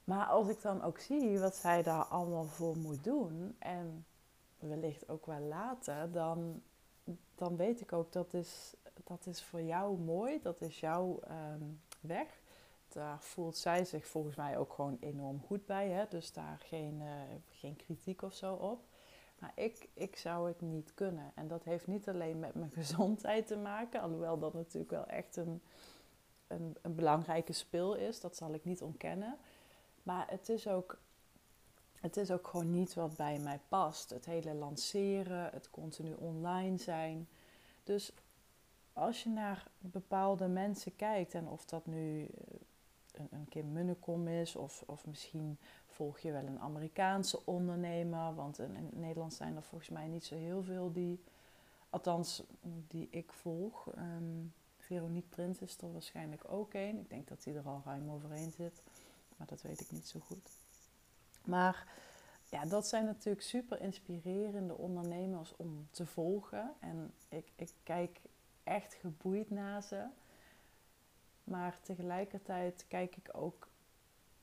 Maar 0.04 0.26
als 0.26 0.48
ik 0.48 0.62
dan 0.62 0.84
ook 0.84 1.00
zie 1.00 1.40
wat 1.40 1.56
zij 1.56 1.84
daar 1.84 2.04
allemaal 2.04 2.46
voor 2.46 2.78
moet 2.78 3.04
doen 3.04 3.56
en 3.60 4.06
wellicht 4.60 5.10
ook 5.10 5.26
wel 5.26 5.40
later, 5.40 6.12
dan, 6.12 6.62
dan 7.36 7.56
weet 7.56 7.82
ik 7.82 7.94
ook 7.94 8.12
dat 8.12 8.34
is, 8.34 8.74
dat 9.04 9.26
is 9.26 9.44
voor 9.44 9.62
jou 9.62 10.00
mooi, 10.00 10.42
dat 10.42 10.62
is 10.62 10.80
jouw 10.80 11.20
um, 11.30 11.82
weg. 12.00 12.42
Daar 12.88 13.22
voelt 13.22 13.58
zij 13.58 13.86
zich 13.86 14.08
volgens 14.08 14.36
mij 14.36 14.58
ook 14.58 14.74
gewoon 14.74 14.98
enorm 15.00 15.42
goed 15.46 15.66
bij. 15.66 15.90
Hè? 15.90 16.06
Dus 16.10 16.34
daar 16.34 16.60
geen, 16.60 17.02
uh, 17.02 17.12
geen 17.50 17.76
kritiek 17.76 18.22
of 18.22 18.34
zo 18.34 18.54
op. 18.54 18.80
Maar 19.44 19.52
ik, 19.56 19.88
ik 19.94 20.16
zou 20.16 20.48
het 20.48 20.62
niet 20.62 20.94
kunnen. 20.94 21.32
En 21.36 21.48
dat 21.48 21.64
heeft 21.64 21.88
niet 21.88 22.10
alleen 22.10 22.40
met 22.40 22.56
mijn 22.56 22.72
gezondheid 22.82 23.48
te 23.48 23.58
maken, 23.58 24.02
alhoewel 24.02 24.40
dat 24.40 24.54
natuurlijk 24.54 24.92
wel 24.92 25.06
echt 25.06 25.36
een, 25.36 25.62
een, 26.48 26.76
een 26.82 26.96
belangrijke 26.96 27.54
spil 27.54 27.94
is. 27.94 28.20
Dat 28.20 28.36
zal 28.36 28.54
ik 28.54 28.66
niet 28.66 28.82
ontkennen. 28.82 29.38
Maar 30.04 30.30
het 30.30 30.50
is 30.50 30.68
ook 30.68 30.98
het 32.00 32.18
is 32.18 32.32
ook 32.32 32.48
gewoon 32.48 32.72
niet 32.72 32.94
wat 32.94 33.16
bij 33.16 33.40
mij 33.40 33.60
past. 33.68 34.10
Het 34.10 34.26
hele 34.26 34.54
lanceren, 34.54 35.50
het 35.52 35.70
continu 35.70 36.14
online 36.14 36.78
zijn. 36.78 37.28
Dus 37.84 38.12
als 38.94 39.24
je 39.24 39.30
naar 39.30 39.68
bepaalde 39.80 40.48
mensen 40.48 40.96
kijkt, 40.96 41.34
en 41.34 41.48
of 41.48 41.66
dat 41.66 41.86
nu 41.86 42.26
eh, 42.26 42.60
een, 43.18 43.28
een 43.32 43.48
Kim 43.50 43.72
Munnekom 43.72 44.28
is, 44.28 44.56
of, 44.56 44.84
of 44.86 45.06
misschien 45.06 45.58
volg 45.86 46.20
je 46.20 46.32
wel 46.32 46.46
een 46.46 46.60
Amerikaanse 46.60 47.46
ondernemer, 47.46 48.36
want 48.36 48.60
in, 48.60 48.76
in, 48.76 48.90
Nederland 48.94 49.34
zijn 49.34 49.56
er 49.56 49.64
volgens 49.64 49.90
mij 49.90 50.08
niet 50.08 50.26
zo 50.26 50.36
heel 50.36 50.64
veel 50.64 50.92
die, 50.92 51.24
althans 51.90 52.44
die 52.88 53.08
ik 53.12 53.32
volg. 53.32 53.88
Um, 53.98 54.54
Veronique 54.78 55.30
Prins 55.30 55.60
is 55.60 55.78
er 55.78 55.92
waarschijnlijk 55.92 56.52
ook 56.52 56.74
een. 56.74 57.00
Ik 57.00 57.10
denk 57.10 57.28
dat 57.28 57.44
hij 57.44 57.56
er 57.56 57.68
al 57.68 57.82
ruim 57.86 58.10
overheen 58.10 58.52
zit, 58.52 58.82
maar 59.38 59.48
dat 59.48 59.62
weet 59.62 59.82
ik 59.82 59.92
niet 59.92 60.08
zo 60.08 60.20
goed. 60.20 60.50
Maar 61.46 61.88
ja, 62.50 62.66
dat 62.66 62.88
zijn 62.88 63.06
natuurlijk 63.06 63.46
super 63.46 63.82
inspirerende 63.82 64.78
ondernemers 64.78 65.56
om 65.56 65.88
te 65.92 66.06
volgen. 66.06 66.74
En 66.80 67.14
ik, 67.30 67.52
ik 67.56 67.72
kijk 67.84 68.22
echt 68.64 68.94
geboeid 68.94 69.50
naar 69.50 69.82
ze. 69.82 70.06
Maar 71.44 71.80
tegelijkertijd 71.82 72.86
kijk 72.88 73.16
ik 73.16 73.30
ook, 73.32 73.68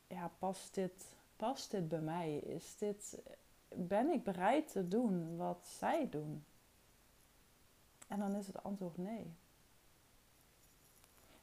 ja, 0.07 0.31
past 0.39 0.75
dit, 0.75 1.17
past 1.37 1.71
dit 1.71 1.89
bij 1.89 2.01
mij? 2.01 2.37
Is 2.37 2.77
dit, 2.77 3.23
ben 3.69 4.11
ik 4.11 4.25
bereid 4.25 4.73
te 4.73 4.89
doen 4.89 5.37
wat 5.37 5.67
zij 5.67 6.09
doen? 6.09 6.45
En 8.09 8.19
dan 8.19 8.35
is 8.35 8.47
het 8.47 8.63
antwoord 8.63 8.97
nee. 8.97 9.35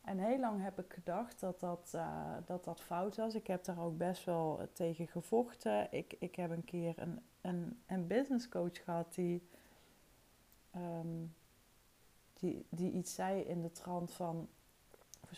En 0.01 0.17
heel 0.17 0.39
lang 0.39 0.61
heb 0.61 0.79
ik 0.79 0.93
gedacht 0.93 1.39
dat 1.39 1.59
dat, 1.59 1.91
uh, 1.95 2.35
dat 2.45 2.63
dat 2.63 2.81
fout 2.81 3.15
was. 3.15 3.35
Ik 3.35 3.47
heb 3.47 3.63
daar 3.63 3.79
ook 3.79 3.97
best 3.97 4.25
wel 4.25 4.67
tegen 4.73 5.07
gevochten. 5.07 5.91
Ik, 5.91 6.15
ik 6.19 6.35
heb 6.35 6.51
een 6.51 6.65
keer 6.65 6.99
een, 6.99 7.21
een, 7.41 7.81
een 7.85 8.07
business 8.07 8.49
coach 8.49 8.83
gehad 8.83 9.13
die, 9.13 9.47
um, 10.75 11.35
die, 12.33 12.65
die 12.69 12.91
iets 12.91 13.13
zei 13.13 13.41
in 13.41 13.61
de 13.61 13.71
trant 13.71 14.11
van... 14.11 14.47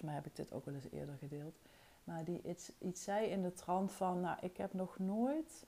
Mij 0.02 0.14
heb 0.14 0.26
ik 0.26 0.36
dit 0.36 0.54
ook 0.54 0.66
wel 0.66 0.74
eens 0.74 0.92
eerder 0.92 1.16
gedeeld. 1.18 1.60
Maar 2.04 2.24
die 2.24 2.42
iets, 2.44 2.72
iets 2.80 3.04
zei 3.04 3.28
in 3.28 3.42
de 3.42 3.54
trant 3.54 3.92
van... 3.92 4.20
Nou, 4.20 4.38
ik 4.42 4.58
heb 4.58 4.74
nog 4.74 5.00
nooit 5.00 5.66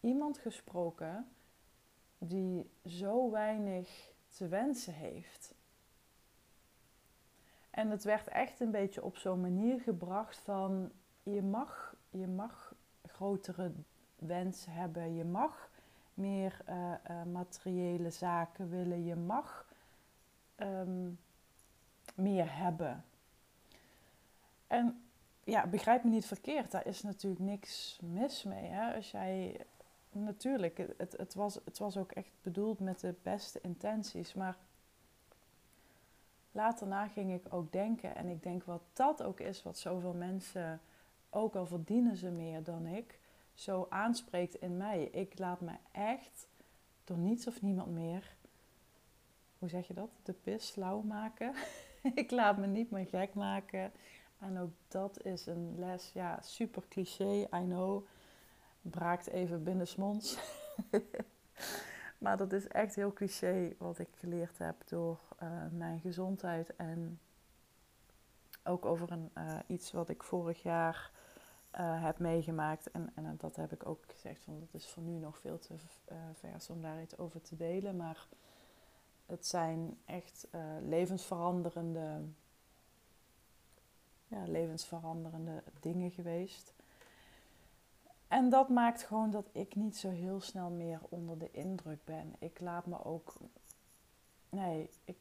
iemand 0.00 0.38
gesproken 0.38 1.28
die 2.18 2.70
zo 2.86 3.30
weinig 3.30 4.12
te 4.28 4.48
wensen 4.48 4.94
heeft. 4.94 5.54
En 7.70 7.90
het 7.90 8.04
werd 8.04 8.28
echt 8.28 8.60
een 8.60 8.70
beetje 8.70 9.02
op 9.02 9.16
zo'n 9.16 9.40
manier 9.40 9.80
gebracht 9.80 10.36
van 10.38 10.92
je 11.22 11.42
mag, 11.42 11.94
je 12.10 12.26
mag 12.26 12.74
grotere 13.06 13.72
wensen 14.16 14.72
hebben, 14.72 15.14
je 15.14 15.24
mag 15.24 15.70
meer 16.14 16.60
uh, 16.68 16.92
uh, 17.10 17.22
materiële 17.32 18.10
zaken 18.10 18.70
willen, 18.70 19.04
je 19.04 19.16
mag 19.16 19.66
um, 20.56 21.18
meer 22.16 22.58
hebben. 22.58 23.04
En 24.66 25.00
ja, 25.44 25.66
begrijp 25.66 26.04
me 26.04 26.10
niet 26.10 26.26
verkeerd, 26.26 26.70
daar 26.70 26.86
is 26.86 27.02
natuurlijk 27.02 27.42
niks 27.42 27.98
mis 28.02 28.42
mee. 28.42 28.64
Hè? 28.64 28.94
Als 28.94 29.10
jij, 29.10 29.66
natuurlijk, 30.10 30.78
het, 30.96 31.16
het, 31.16 31.34
was, 31.34 31.54
het 31.64 31.78
was 31.78 31.96
ook 31.96 32.12
echt 32.12 32.30
bedoeld 32.42 32.80
met 32.80 33.00
de 33.00 33.14
beste 33.22 33.60
intenties, 33.60 34.34
maar 34.34 34.56
later 36.52 36.86
na 36.86 37.08
ging 37.08 37.32
ik 37.32 37.54
ook 37.54 37.72
denken. 37.72 38.16
En 38.16 38.28
ik 38.28 38.42
denk 38.42 38.64
wat 38.64 38.82
dat 38.92 39.22
ook 39.22 39.40
is, 39.40 39.62
wat 39.62 39.78
zoveel 39.78 40.14
mensen, 40.14 40.80
ook 41.30 41.54
al 41.54 41.66
verdienen 41.66 42.16
ze 42.16 42.30
meer 42.30 42.62
dan 42.62 42.86
ik, 42.86 43.18
zo 43.54 43.86
aanspreekt 43.90 44.54
in 44.54 44.76
mij. 44.76 45.04
Ik 45.04 45.38
laat 45.38 45.60
me 45.60 45.72
echt 45.92 46.48
door 47.04 47.18
niets 47.18 47.46
of 47.46 47.62
niemand 47.62 47.90
meer, 47.92 48.36
hoe 49.58 49.68
zeg 49.68 49.86
je 49.86 49.94
dat, 49.94 50.10
de 50.22 50.32
pis 50.32 50.74
lauw 50.74 51.00
maken. 51.00 51.54
ik 52.14 52.30
laat 52.30 52.56
me 52.56 52.66
niet 52.66 52.90
meer 52.90 53.06
gek 53.06 53.34
maken. 53.34 53.92
En 54.38 54.58
ook 54.58 54.72
dat 54.88 55.24
is 55.24 55.46
een 55.46 55.74
les, 55.78 56.10
ja, 56.14 56.38
super 56.42 56.82
cliché, 56.88 57.40
I 57.40 57.64
know. 57.64 58.06
Braakt 58.80 59.26
even 59.26 59.62
binnensmonds. 59.62 60.38
Maar 62.18 62.36
dat 62.36 62.52
is 62.52 62.68
echt 62.68 62.94
heel 62.94 63.12
cliché 63.12 63.74
wat 63.78 63.98
ik 63.98 64.08
geleerd 64.18 64.58
heb 64.58 64.88
door 64.88 65.20
uh, 65.42 65.48
mijn 65.70 66.00
gezondheid. 66.00 66.76
En 66.76 67.20
ook 68.64 68.84
over 68.84 69.12
een, 69.12 69.30
uh, 69.38 69.58
iets 69.66 69.92
wat 69.92 70.08
ik 70.08 70.22
vorig 70.22 70.62
jaar 70.62 71.10
uh, 71.78 72.02
heb 72.02 72.18
meegemaakt. 72.18 72.90
En, 72.90 73.12
en 73.14 73.34
dat 73.38 73.56
heb 73.56 73.72
ik 73.72 73.86
ook 73.86 74.04
gezegd, 74.06 74.42
van 74.44 74.60
dat 74.60 74.74
is 74.80 74.88
voor 74.88 75.02
nu 75.02 75.18
nog 75.18 75.38
veel 75.38 75.58
te 75.58 75.74
vers 76.32 76.70
om 76.70 76.82
daar 76.82 77.02
iets 77.02 77.18
over 77.18 77.40
te 77.40 77.56
delen. 77.56 77.96
Maar 77.96 78.26
het 79.26 79.46
zijn 79.46 79.98
echt 80.04 80.46
levensveranderende, 80.82 82.20
ja, 84.26 84.42
levensveranderende 84.46 85.62
dingen 85.80 86.10
geweest. 86.10 86.74
En 88.28 88.50
dat 88.50 88.68
maakt 88.68 89.02
gewoon 89.02 89.30
dat 89.30 89.48
ik 89.52 89.74
niet 89.74 89.96
zo 89.96 90.10
heel 90.10 90.40
snel 90.40 90.70
meer 90.70 91.00
onder 91.08 91.38
de 91.38 91.50
indruk 91.50 92.04
ben. 92.04 92.34
Ik 92.38 92.60
laat 92.60 92.86
me 92.86 93.04
ook. 93.04 93.34
Nee, 94.48 94.90
ik, 95.04 95.16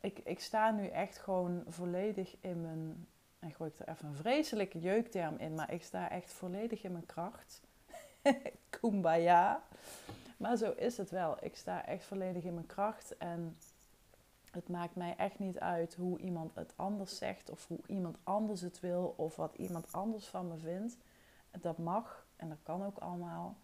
ik, 0.00 0.18
ik 0.18 0.40
sta 0.40 0.70
nu 0.70 0.86
echt 0.86 1.18
gewoon 1.18 1.62
volledig 1.68 2.36
in 2.40 2.60
mijn. 2.60 3.06
En 3.38 3.52
gooi 3.52 3.70
ik 3.70 3.78
er 3.78 3.88
even 3.88 4.08
een 4.08 4.14
vreselijke 4.14 4.80
jeukterm 4.80 5.36
in, 5.36 5.54
maar 5.54 5.72
ik 5.72 5.82
sta 5.82 6.10
echt 6.10 6.32
volledig 6.32 6.82
in 6.82 6.92
mijn 6.92 7.06
kracht. 7.06 7.60
Kumbaya. 8.80 9.62
Maar 10.40 10.56
zo 10.56 10.70
is 10.70 10.96
het 10.96 11.10
wel. 11.10 11.36
Ik 11.40 11.56
sta 11.56 11.86
echt 11.86 12.04
volledig 12.04 12.44
in 12.44 12.54
mijn 12.54 12.66
kracht. 12.66 13.16
En 13.16 13.56
het 14.50 14.68
maakt 14.68 14.94
mij 14.94 15.14
echt 15.16 15.38
niet 15.38 15.58
uit 15.58 15.94
hoe 15.94 16.18
iemand 16.18 16.54
het 16.54 16.72
anders 16.76 17.16
zegt. 17.16 17.50
Of 17.50 17.66
hoe 17.66 17.80
iemand 17.86 18.16
anders 18.22 18.60
het 18.60 18.80
wil. 18.80 19.14
Of 19.16 19.36
wat 19.36 19.54
iemand 19.54 19.92
anders 19.92 20.26
van 20.26 20.48
me 20.48 20.56
vindt. 20.56 20.96
Dat 21.60 21.78
mag 21.78 22.26
en 22.36 22.48
dat 22.48 22.58
kan 22.62 22.84
ook 22.84 22.98
allemaal. 22.98 23.56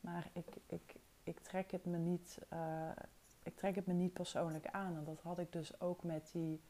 Maar 0.00 0.28
ik, 0.32 0.46
ik, 0.66 0.94
ik, 1.22 1.40
trek, 1.40 1.70
het 1.70 1.84
me 1.84 1.98
niet, 1.98 2.38
uh, 2.52 2.90
ik 3.42 3.56
trek 3.56 3.74
het 3.74 3.86
me 3.86 3.92
niet 3.92 4.12
persoonlijk 4.12 4.66
aan. 4.66 4.96
En 4.96 5.04
dat 5.04 5.20
had 5.22 5.38
ik 5.38 5.52
dus 5.52 5.80
ook 5.80 6.02
met 6.02 6.28
die 6.32 6.60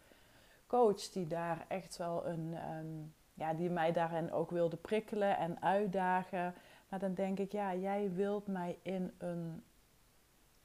coach 0.66 1.10
die 1.10 1.26
daar 1.26 1.64
echt 1.68 1.96
wel 1.96 2.26
een... 2.26 2.58
Um, 2.78 3.14
ja, 3.34 3.54
die 3.54 3.70
mij 3.70 3.92
daarin 3.92 4.32
ook 4.32 4.50
wilde 4.50 4.76
prikkelen 4.76 5.36
en 5.36 5.62
uitdagen. 5.62 6.54
Maar 6.94 7.02
dan 7.02 7.14
denk 7.14 7.38
ik, 7.38 7.52
ja, 7.52 7.74
jij 7.74 8.12
wilt 8.12 8.46
mij 8.46 8.78
in 8.82 9.12
een, 9.18 9.62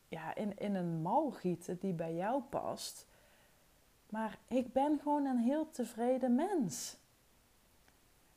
ja, 0.08 0.36
in, 0.36 0.58
in 0.58 0.76
een 0.76 1.02
mal 1.02 1.32
gieten 1.32 1.78
die 1.80 1.94
bij 1.94 2.16
jou 2.16 2.42
past. 2.42 3.08
Maar 4.10 4.38
ik 4.48 4.74
ben 4.74 5.00
gewoon 5.02 5.26
een 5.26 5.38
heel 5.38 5.70
tevreden 5.72 6.36
mens. 6.36 6.98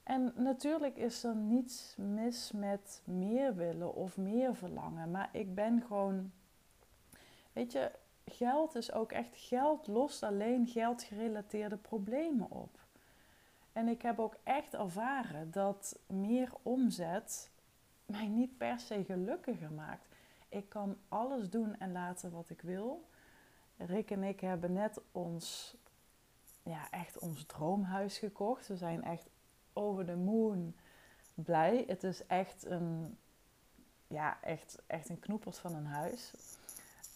En 0.03 0.33
natuurlijk 0.37 0.97
is 0.97 1.25
er 1.25 1.37
niets 1.37 1.95
mis 1.97 2.53
met 2.53 3.03
meer 3.05 3.55
willen 3.55 3.95
of 3.95 4.17
meer 4.17 4.55
verlangen. 4.55 5.11
Maar 5.11 5.29
ik 5.33 5.55
ben 5.55 5.83
gewoon. 5.87 6.33
Weet 7.53 7.73
je, 7.73 7.91
geld 8.25 8.75
is 8.75 8.93
ook 8.93 9.13
echt 9.13 9.37
geld 9.37 9.87
lost 9.87 10.23
alleen 10.23 10.67
geldgerelateerde 10.67 11.77
problemen 11.77 12.51
op. 12.51 12.79
En 13.73 13.89
ik 13.89 14.03
heb 14.03 14.19
ook 14.19 14.37
echt 14.43 14.75
ervaren 14.75 15.51
dat 15.51 15.99
meer 16.07 16.51
omzet 16.63 17.51
mij 18.12 18.28
niet 18.28 18.57
per 18.57 18.81
se 18.81 19.04
gelukkiger 19.04 19.73
maakt. 19.73 20.07
Ik 20.49 20.69
kan 20.69 20.97
alles 21.09 21.50
doen 21.50 21.78
en 21.78 21.92
laten 21.92 22.31
wat 22.31 22.50
ik 22.50 22.61
wil. 22.61 23.09
Rick 23.76 24.11
en 24.11 24.23
ik 24.23 24.40
hebben 24.40 24.73
net 24.73 25.00
ons, 25.12 25.75
ja, 26.62 26.90
echt 26.90 27.19
ons 27.19 27.45
droomhuis 27.47 28.19
gekocht. 28.19 28.66
We 28.69 28.76
zijn 28.76 29.04
echt 29.04 29.28
over 29.73 30.07
de 30.07 30.16
moon 30.16 30.75
blij. 31.35 31.85
Het 31.87 32.04
is 32.04 32.26
echt 32.26 32.66
een, 32.66 33.19
ja, 34.07 34.42
echt, 34.42 34.78
echt 34.87 35.09
een 35.09 35.21
knoepers 35.21 35.59
van 35.59 35.75
een 35.75 35.87
huis. 35.87 36.33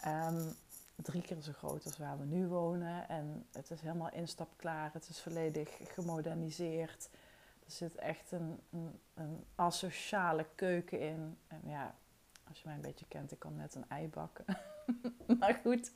Um, 0.05 0.55
drie 0.95 1.21
keer 1.21 1.41
zo 1.41 1.51
groot 1.51 1.85
als 1.85 1.97
waar 1.97 2.19
we 2.19 2.25
nu 2.25 2.47
wonen. 2.47 3.09
En 3.09 3.45
het 3.51 3.71
is 3.71 3.81
helemaal 3.81 4.11
instapklaar. 4.11 4.93
Het 4.93 5.09
is 5.09 5.21
volledig 5.21 5.77
gemoderniseerd. 5.83 7.09
Er 7.67 7.73
zit 7.73 7.95
echt 7.95 8.31
een, 8.31 8.59
een, 8.71 8.99
een 9.13 9.45
asociale 9.55 10.45
keuken 10.55 10.99
in. 10.99 11.37
En 11.47 11.61
ja, 11.63 11.95
als 12.47 12.57
je 12.57 12.63
mij 12.65 12.75
een 12.75 12.81
beetje 12.81 13.05
kent, 13.07 13.31
ik 13.31 13.39
kan 13.39 13.55
net 13.55 13.75
een 13.75 13.89
ei 13.89 14.07
bakken. 14.07 14.45
maar 15.39 15.59
goed, 15.63 15.91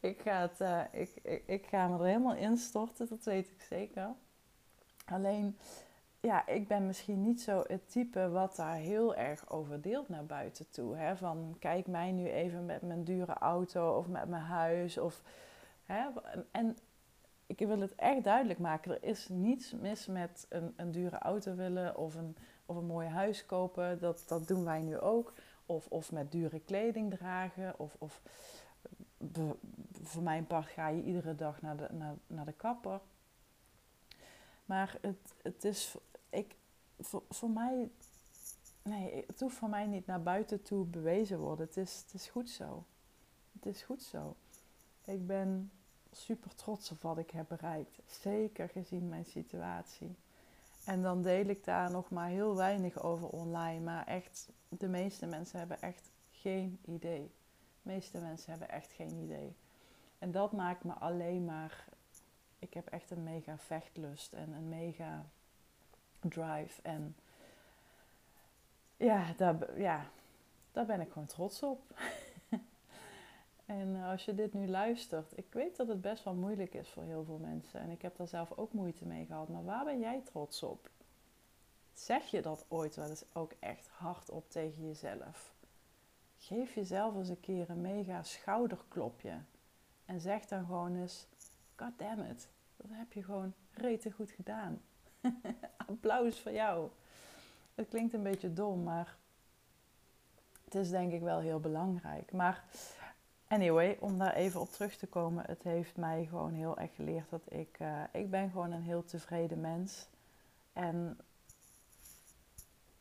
ik 0.00 0.20
ga, 0.20 0.40
het, 0.40 0.60
uh, 0.60 0.82
ik, 0.90 1.14
ik, 1.22 1.42
ik, 1.46 1.66
ga 1.66 1.88
me 1.88 1.98
er 1.98 2.04
helemaal 2.04 2.34
instorten, 2.34 3.08
dat 3.08 3.24
weet 3.24 3.50
ik 3.50 3.60
zeker. 3.60 4.08
Alleen, 5.04 5.58
ja, 6.20 6.46
ik 6.46 6.68
ben 6.68 6.86
misschien 6.86 7.22
niet 7.22 7.40
zo 7.40 7.64
het 7.66 7.90
type 7.90 8.28
wat 8.28 8.56
daar 8.56 8.76
heel 8.76 9.14
erg 9.14 9.50
over 9.50 9.80
deelt 9.80 10.08
naar 10.08 10.26
buiten 10.26 10.70
toe. 10.70 10.96
Hè? 10.96 11.16
Van 11.16 11.56
kijk 11.58 11.86
mij 11.86 12.12
nu 12.12 12.30
even 12.30 12.66
met 12.66 12.82
mijn 12.82 13.04
dure 13.04 13.34
auto 13.34 13.96
of 13.96 14.06
met 14.06 14.28
mijn 14.28 14.42
huis. 14.42 14.98
Of, 14.98 15.22
hè? 15.84 16.08
En 16.50 16.76
ik 17.50 17.66
wil 17.66 17.80
het 17.80 17.94
echt 17.94 18.24
duidelijk 18.24 18.58
maken. 18.58 18.92
Er 18.92 19.08
is 19.08 19.28
niets 19.28 19.72
mis 19.72 20.06
met 20.06 20.46
een, 20.48 20.72
een 20.76 20.92
dure 20.92 21.18
auto 21.18 21.54
willen 21.54 21.96
of 21.96 22.14
een, 22.14 22.36
of 22.66 22.76
een 22.76 22.86
mooi 22.86 23.08
huis 23.08 23.46
kopen. 23.46 23.98
Dat, 23.98 24.24
dat 24.26 24.48
doen 24.48 24.64
wij 24.64 24.82
nu 24.82 24.98
ook. 24.98 25.32
Of, 25.66 25.86
of 25.86 26.12
met 26.12 26.32
dure 26.32 26.60
kleding 26.60 27.10
dragen. 27.10 27.78
Of, 27.78 27.96
of 27.98 28.22
voor 30.02 30.22
mijn 30.22 30.46
part 30.46 30.66
ga 30.66 30.88
je 30.88 31.02
iedere 31.02 31.34
dag 31.34 31.62
naar 31.62 31.76
de, 31.76 31.88
naar, 31.92 32.14
naar 32.26 32.44
de 32.44 32.52
kapper. 32.52 33.00
Maar 34.64 34.98
het, 35.00 35.34
het 35.42 35.64
is 35.64 35.96
ik, 36.28 36.56
voor, 36.98 37.22
voor 37.28 37.50
mij, 37.50 37.90
nee, 38.82 39.24
het 39.26 39.40
hoeft 39.40 39.56
voor 39.56 39.68
mij 39.68 39.86
niet 39.86 40.06
naar 40.06 40.22
buiten 40.22 40.62
toe 40.62 40.84
bewezen 40.84 41.38
worden. 41.38 41.66
Het 41.66 41.76
is, 41.76 42.02
het 42.04 42.14
is 42.14 42.28
goed 42.28 42.50
zo. 42.50 42.84
Het 43.52 43.66
is 43.66 43.82
goed 43.82 44.02
zo. 44.02 44.36
Ik 45.04 45.26
ben 45.26 45.70
super 46.12 46.54
trots 46.54 46.90
op 46.90 47.02
wat 47.02 47.18
ik 47.18 47.30
heb 47.30 47.48
bereikt. 47.48 47.98
Zeker 48.06 48.68
gezien 48.68 49.08
mijn 49.08 49.24
situatie. 49.24 50.16
En 50.84 51.02
dan 51.02 51.22
deel 51.22 51.46
ik 51.46 51.64
daar 51.64 51.90
nog 51.90 52.10
maar 52.10 52.28
heel 52.28 52.56
weinig 52.56 53.02
over 53.02 53.28
online. 53.28 53.80
Maar 53.80 54.06
echt, 54.06 54.48
de 54.68 54.88
meeste 54.88 55.26
mensen 55.26 55.58
hebben 55.58 55.82
echt 55.82 56.10
geen 56.30 56.78
idee. 56.84 57.30
De 57.82 57.90
meeste 57.90 58.18
mensen 58.18 58.50
hebben 58.50 58.68
echt 58.68 58.92
geen 58.92 59.14
idee. 59.22 59.56
En 60.18 60.30
dat 60.30 60.52
maakt 60.52 60.84
me 60.84 60.92
alleen 60.92 61.44
maar. 61.44 61.84
Ik 62.58 62.74
heb 62.74 62.86
echt 62.86 63.10
een 63.10 63.22
mega 63.22 63.58
vechtlust 63.58 64.32
en 64.32 64.52
een 64.52 64.68
mega 64.68 65.24
drive. 66.20 66.82
En 66.82 67.16
ja, 68.96 69.32
daar, 69.36 69.80
ja, 69.80 70.06
daar 70.72 70.86
ben 70.86 71.00
ik 71.00 71.12
gewoon 71.12 71.28
trots 71.28 71.62
op. 71.62 71.80
en 73.70 74.02
als 74.02 74.24
je 74.24 74.34
dit 74.34 74.54
nu 74.54 74.68
luistert, 74.68 75.38
ik 75.38 75.46
weet 75.50 75.76
dat 75.76 75.88
het 75.88 76.00
best 76.00 76.24
wel 76.24 76.34
moeilijk 76.34 76.74
is 76.74 76.88
voor 76.88 77.02
heel 77.02 77.24
veel 77.24 77.38
mensen. 77.38 77.80
En 77.80 77.90
ik 77.90 78.02
heb 78.02 78.16
daar 78.16 78.28
zelf 78.28 78.52
ook 78.56 78.72
moeite 78.72 79.06
mee 79.06 79.26
gehad. 79.26 79.48
Maar 79.48 79.64
waar 79.64 79.84
ben 79.84 80.00
jij 80.00 80.20
trots 80.24 80.62
op? 80.62 80.90
Zeg 81.92 82.26
je 82.26 82.42
dat 82.42 82.64
ooit 82.68 82.96
wel 82.96 83.08
eens 83.08 83.24
ook 83.32 83.52
echt 83.58 83.88
hardop 83.88 84.50
tegen 84.50 84.86
jezelf? 84.86 85.54
Geef 86.38 86.74
jezelf 86.74 87.14
eens 87.14 87.28
een 87.28 87.40
keer 87.40 87.70
een 87.70 87.80
mega 87.80 88.22
schouderklopje. 88.22 89.38
En 90.04 90.20
zeg 90.20 90.46
dan 90.46 90.64
gewoon 90.64 90.96
eens, 90.96 91.26
god 91.76 91.92
damn 91.96 92.22
it, 92.22 92.48
dat 92.76 92.90
heb 92.90 93.12
je 93.12 93.22
gewoon 93.22 93.52
rete 93.72 94.10
goed 94.10 94.30
gedaan. 94.30 94.82
Applaus 95.86 96.40
voor 96.40 96.52
jou. 96.52 96.88
Het 97.74 97.88
klinkt 97.88 98.12
een 98.12 98.22
beetje 98.22 98.52
dom, 98.52 98.82
maar 98.82 99.16
het 100.64 100.74
is 100.74 100.90
denk 100.90 101.12
ik 101.12 101.20
wel 101.20 101.40
heel 101.40 101.60
belangrijk. 101.60 102.32
Maar 102.32 102.64
anyway, 103.50 103.96
om 104.00 104.18
daar 104.18 104.34
even 104.34 104.60
op 104.60 104.70
terug 104.70 104.96
te 104.96 105.06
komen, 105.06 105.44
het 105.46 105.62
heeft 105.62 105.96
mij 105.96 106.24
gewoon 106.24 106.52
heel 106.52 106.78
erg 106.78 106.94
geleerd 106.94 107.30
dat 107.30 107.42
ik, 107.48 107.78
uh, 107.80 108.02
ik 108.12 108.30
ben 108.30 108.50
gewoon 108.50 108.72
een 108.72 108.82
heel 108.82 109.04
tevreden 109.04 109.60
mens. 109.60 110.08
En 110.72 111.18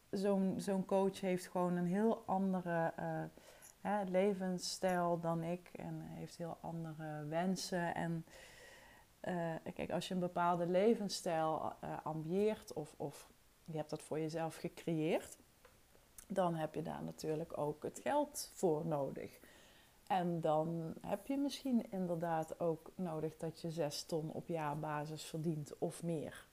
zo'n 0.09 0.55
zo'n 0.57 0.85
coach 0.85 1.21
heeft 1.21 1.47
gewoon 1.47 1.75
een 1.75 1.85
heel 1.85 2.23
andere 2.25 2.93
uh, 2.99 3.23
hè, 3.81 4.03
levensstijl 4.03 5.19
dan 5.19 5.43
ik. 5.43 5.69
En 5.75 6.01
heeft 6.01 6.37
heel 6.37 6.57
andere 6.61 7.25
wensen. 7.25 7.95
En 7.95 8.25
uh, 9.27 9.73
kijk, 9.73 9.91
als 9.91 10.07
je 10.07 10.13
een 10.13 10.19
bepaalde 10.19 10.67
levensstijl 10.67 11.73
ambieert 12.03 12.73
of, 12.73 12.93
of 12.97 13.29
je 13.65 13.77
hebt 13.77 13.89
dat 13.89 14.01
voor 14.01 14.19
jezelf 14.19 14.55
gecreëerd, 14.55 15.37
dan 16.27 16.55
heb 16.55 16.75
je 16.75 16.81
daar 16.81 17.03
natuurlijk 17.03 17.57
ook 17.57 17.83
het 17.83 17.99
geld 17.99 18.51
voor 18.53 18.85
nodig. 18.85 19.39
En 20.09 20.41
dan 20.41 20.93
heb 21.01 21.27
je 21.27 21.37
misschien 21.37 21.91
inderdaad 21.91 22.59
ook 22.59 22.91
nodig 22.95 23.37
dat 23.37 23.61
je 23.61 23.71
6 23.71 24.03
ton 24.03 24.31
op 24.31 24.47
jaarbasis 24.47 25.23
verdient 25.23 25.77
of 25.77 26.03
meer. 26.03 26.45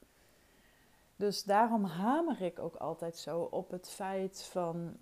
Dus 1.17 1.45
daarom 1.45 1.85
hamer 1.85 2.43
ik 2.43 2.59
ook 2.59 2.77
altijd 2.77 3.17
zo 3.17 3.41
op 3.41 3.71
het 3.71 3.89
feit 3.89 4.43
van, 4.43 4.97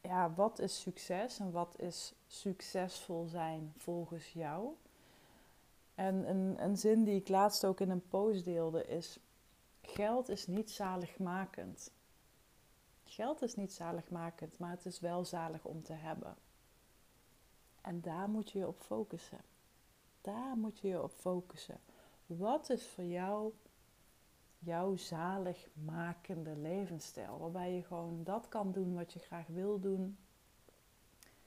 ja, 0.00 0.34
wat 0.34 0.58
is 0.58 0.80
succes 0.80 1.38
en 1.38 1.50
wat 1.50 1.80
is 1.80 2.14
succesvol 2.26 3.26
zijn 3.26 3.72
volgens 3.76 4.32
jou? 4.32 4.74
En 5.94 6.28
een, 6.30 6.62
een 6.62 6.76
zin 6.76 7.04
die 7.04 7.16
ik 7.16 7.28
laatst 7.28 7.64
ook 7.64 7.80
in 7.80 7.90
een 7.90 8.08
post 8.08 8.44
deelde 8.44 8.86
is: 8.86 9.18
Geld 9.82 10.28
is 10.28 10.46
niet 10.46 10.70
zaligmakend. 10.70 11.90
Geld 13.04 13.42
is 13.42 13.54
niet 13.54 13.72
zaligmakend, 13.72 14.58
maar 14.58 14.70
het 14.70 14.86
is 14.86 15.00
wel 15.00 15.24
zalig 15.24 15.64
om 15.64 15.82
te 15.82 15.92
hebben. 15.92 16.36
En 17.88 18.00
daar 18.00 18.28
moet 18.28 18.50
je 18.50 18.58
je 18.58 18.66
op 18.66 18.80
focussen. 18.80 19.40
Daar 20.20 20.56
moet 20.56 20.78
je 20.78 20.88
je 20.88 21.02
op 21.02 21.10
focussen. 21.10 21.80
Wat 22.26 22.70
is 22.70 22.86
voor 22.86 23.04
jou 23.04 23.52
jouw 24.58 24.96
zaligmakende 24.96 26.56
levensstijl? 26.56 27.38
Waarbij 27.38 27.72
je 27.72 27.82
gewoon 27.82 28.24
dat 28.24 28.48
kan 28.48 28.72
doen 28.72 28.94
wat 28.94 29.12
je 29.12 29.18
graag 29.18 29.46
wil 29.46 29.80
doen. 29.80 30.18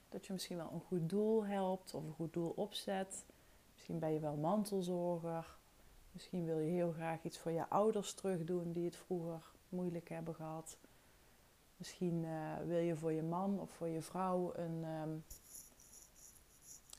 Dat 0.08 0.26
je 0.26 0.32
misschien 0.32 0.56
wel 0.56 0.70
een 0.72 0.80
goed 0.80 1.08
doel 1.08 1.44
helpt 1.44 1.94
of 1.94 2.04
een 2.04 2.12
goed 2.12 2.32
doel 2.32 2.52
opzet. 2.56 3.24
Misschien 3.72 3.98
ben 3.98 4.12
je 4.12 4.20
wel 4.20 4.36
mantelzorger. 4.36 5.56
Misschien 6.12 6.44
wil 6.44 6.58
je 6.58 6.70
heel 6.70 6.92
graag 6.92 7.24
iets 7.24 7.38
voor 7.38 7.52
je 7.52 7.68
ouders 7.68 8.14
terugdoen 8.14 8.72
die 8.72 8.84
het 8.84 8.96
vroeger 8.96 9.50
moeilijk 9.68 10.08
hebben 10.08 10.34
gehad. 10.34 10.76
Misschien 11.76 12.24
uh, 12.24 12.56
wil 12.66 12.78
je 12.78 12.96
voor 12.96 13.12
je 13.12 13.22
man 13.22 13.60
of 13.60 13.70
voor 13.70 13.88
je 13.88 14.02
vrouw 14.02 14.54
een, 14.54 14.84
um, 14.84 15.24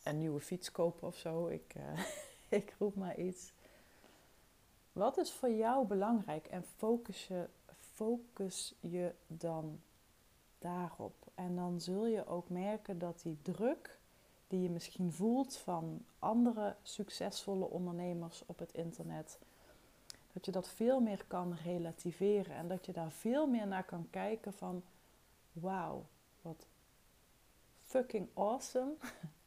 een 0.04 0.18
nieuwe 0.18 0.39
fiets 0.39 0.72
kopen 0.72 1.08
of 1.08 1.18
zo. 1.18 1.48
Ik, 1.48 1.74
uh, 1.78 2.06
ik 2.60 2.76
roep 2.80 2.96
maar 2.96 3.18
iets. 3.18 3.52
Wat 4.92 5.18
is 5.18 5.32
voor 5.32 5.52
jou 5.52 5.88
belangrijk 5.88 6.48
en 6.48 6.63
focus 6.63 7.28
je, 7.28 7.50
focus 7.78 8.76
je 8.80 9.13
dan 9.28 9.82
daarop. 10.60 11.16
En 11.36 11.56
dan 11.56 11.82
zul 11.82 12.06
je 12.06 12.28
ook 12.28 12.50
merken 12.50 13.00
dat 13.00 13.22
die 13.22 13.38
druk 13.42 14.00
die 14.48 14.62
je 14.62 14.70
misschien 14.70 15.12
voelt 15.12 15.58
van 15.58 16.06
andere 16.20 16.76
succesvolle 16.82 17.66
ondernemers 17.66 18.44
op 18.46 18.60
het 18.60 18.74
internet, 18.74 19.39
dat 20.34 20.46
je 20.46 20.52
dat 20.52 20.70
veel 20.70 21.00
meer 21.00 21.26
kan 21.28 21.58
relativeren 21.63 22.56
en 22.56 22.68
dat 22.68 22.86
je 22.86 22.92
daar 22.92 23.12
veel 23.12 23.48
meer 23.48 23.68
naar 23.68 23.86
kan 23.86 24.08
kijken 24.10 24.54
van 24.54 24.84
wauw, 25.52 26.06
wat 26.42 26.68
fucking 27.82 28.28
awesome 28.34 28.94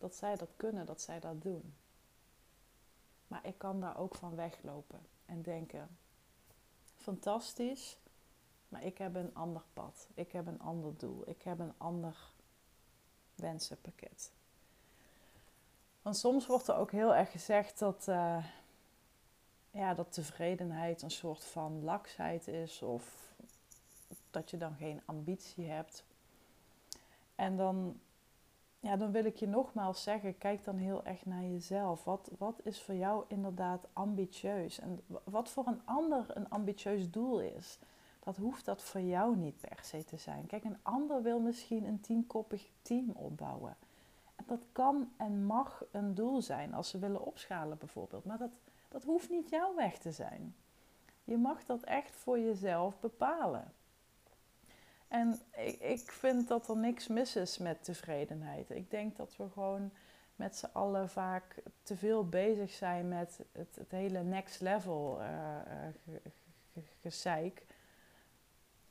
dat 0.00 0.14
zij 0.14 0.36
dat 0.36 0.50
kunnen, 0.56 0.86
dat 0.86 1.00
zij 1.00 1.20
dat 1.20 1.42
doen. 1.42 1.74
Maar 3.26 3.46
ik 3.46 3.58
kan 3.58 3.80
daar 3.80 3.98
ook 3.98 4.14
van 4.14 4.34
weglopen 4.34 5.00
en 5.26 5.42
denken: 5.42 5.98
fantastisch, 6.96 7.98
maar 8.68 8.84
ik 8.84 8.98
heb 8.98 9.14
een 9.14 9.34
ander 9.34 9.62
pad. 9.72 10.08
Ik 10.14 10.32
heb 10.32 10.46
een 10.46 10.60
ander 10.60 10.96
doel. 10.96 11.28
Ik 11.28 11.42
heb 11.42 11.58
een 11.58 11.74
ander 11.76 12.32
wensenpakket. 13.34 14.32
Want 16.02 16.16
soms 16.16 16.46
wordt 16.46 16.68
er 16.68 16.76
ook 16.76 16.90
heel 16.90 17.14
erg 17.14 17.30
gezegd 17.30 17.78
dat, 17.78 18.06
uh, 18.08 18.46
ja, 19.70 19.94
dat 19.94 20.12
tevredenheid 20.12 21.02
een 21.02 21.10
soort 21.10 21.44
van 21.44 21.84
laksheid 21.84 22.48
is 22.48 22.82
of 22.82 23.32
dat 24.30 24.50
je 24.50 24.56
dan 24.56 24.74
geen 24.74 25.02
ambitie 25.04 25.66
hebt. 25.66 26.04
En 27.34 27.56
dan 27.56 28.00
ja, 28.80 28.96
dan 28.96 29.12
wil 29.12 29.24
ik 29.24 29.36
je 29.36 29.48
nogmaals 29.48 30.02
zeggen, 30.02 30.38
kijk 30.38 30.64
dan 30.64 30.76
heel 30.76 31.04
erg 31.04 31.26
naar 31.26 31.42
jezelf. 31.42 32.04
Wat, 32.04 32.30
wat 32.38 32.60
is 32.62 32.82
voor 32.82 32.94
jou 32.94 33.24
inderdaad 33.28 33.86
ambitieus? 33.92 34.80
En 34.80 35.00
wat 35.24 35.48
voor 35.48 35.66
een 35.66 35.80
ander 35.84 36.26
een 36.28 36.48
ambitieus 36.48 37.10
doel 37.10 37.40
is, 37.40 37.78
dat 38.20 38.36
hoeft 38.36 38.64
dat 38.64 38.82
voor 38.82 39.00
jou 39.00 39.36
niet 39.36 39.60
per 39.60 39.78
se 39.82 40.04
te 40.04 40.16
zijn. 40.16 40.46
Kijk, 40.46 40.64
een 40.64 40.78
ander 40.82 41.22
wil 41.22 41.40
misschien 41.40 41.84
een 41.84 42.00
tienkoppig 42.00 42.70
team 42.82 43.10
opbouwen. 43.10 43.76
En 44.36 44.44
dat 44.46 44.66
kan 44.72 45.12
en 45.16 45.44
mag 45.44 45.84
een 45.90 46.14
doel 46.14 46.42
zijn 46.42 46.74
als 46.74 46.88
ze 46.88 46.98
willen 46.98 47.26
opschalen 47.26 47.78
bijvoorbeeld. 47.78 48.24
Maar 48.24 48.38
dat, 48.38 48.50
dat 48.88 49.04
hoeft 49.04 49.30
niet 49.30 49.48
jouw 49.48 49.74
weg 49.74 49.98
te 49.98 50.12
zijn. 50.12 50.54
Je 51.24 51.36
mag 51.36 51.64
dat 51.64 51.82
echt 51.82 52.16
voor 52.16 52.38
jezelf 52.38 53.00
bepalen. 53.00 53.72
En 55.10 55.40
ik, 55.56 55.80
ik 55.80 56.12
vind 56.12 56.48
dat 56.48 56.68
er 56.68 56.76
niks 56.76 57.06
mis 57.06 57.36
is 57.36 57.58
met 57.58 57.84
tevredenheid. 57.84 58.70
Ik 58.70 58.90
denk 58.90 59.16
dat 59.16 59.36
we 59.36 59.48
gewoon 59.48 59.90
met 60.36 60.56
z'n 60.56 60.68
allen 60.72 61.08
vaak 61.08 61.62
te 61.82 61.96
veel 61.96 62.28
bezig 62.28 62.70
zijn 62.70 63.08
met 63.08 63.40
het, 63.52 63.76
het 63.76 63.90
hele 63.90 64.22
next 64.22 64.60
level 64.60 65.20
uh, 65.20 65.56
gezeik. 67.00 67.66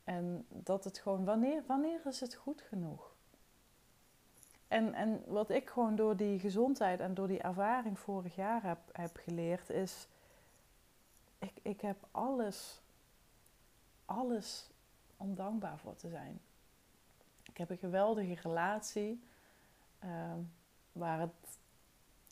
En 0.04 0.46
dat 0.50 0.84
het 0.84 0.98
gewoon, 0.98 1.26
wanneer, 1.26 1.64
wanneer 1.68 2.00
is 2.06 2.20
het 2.20 2.36
goed 2.36 2.62
genoeg? 2.62 3.16
En, 4.68 4.94
en 4.94 5.24
wat 5.28 5.50
ik 5.50 5.70
gewoon 5.70 5.96
door 5.96 6.16
die 6.16 6.40
gezondheid 6.40 7.00
en 7.00 7.14
door 7.14 7.28
die 7.28 7.42
ervaring 7.42 8.00
vorig 8.00 8.36
jaar 8.36 8.64
heb, 8.64 8.80
heb 8.92 9.18
geleerd, 9.18 9.70
is: 9.70 10.08
ik, 11.38 11.54
ik 11.62 11.82
heb 11.82 11.98
alles, 12.12 12.82
alles 14.06 14.70
om 15.20 15.36
dankbaar 15.36 15.78
voor 15.78 15.96
te 15.96 16.10
zijn. 16.10 16.40
Ik 17.44 17.58
heb 17.58 17.70
een 17.70 17.78
geweldige 17.78 18.36
relatie 18.42 19.24
ehm, 20.00 20.40
waar 20.92 21.20
het 21.20 21.60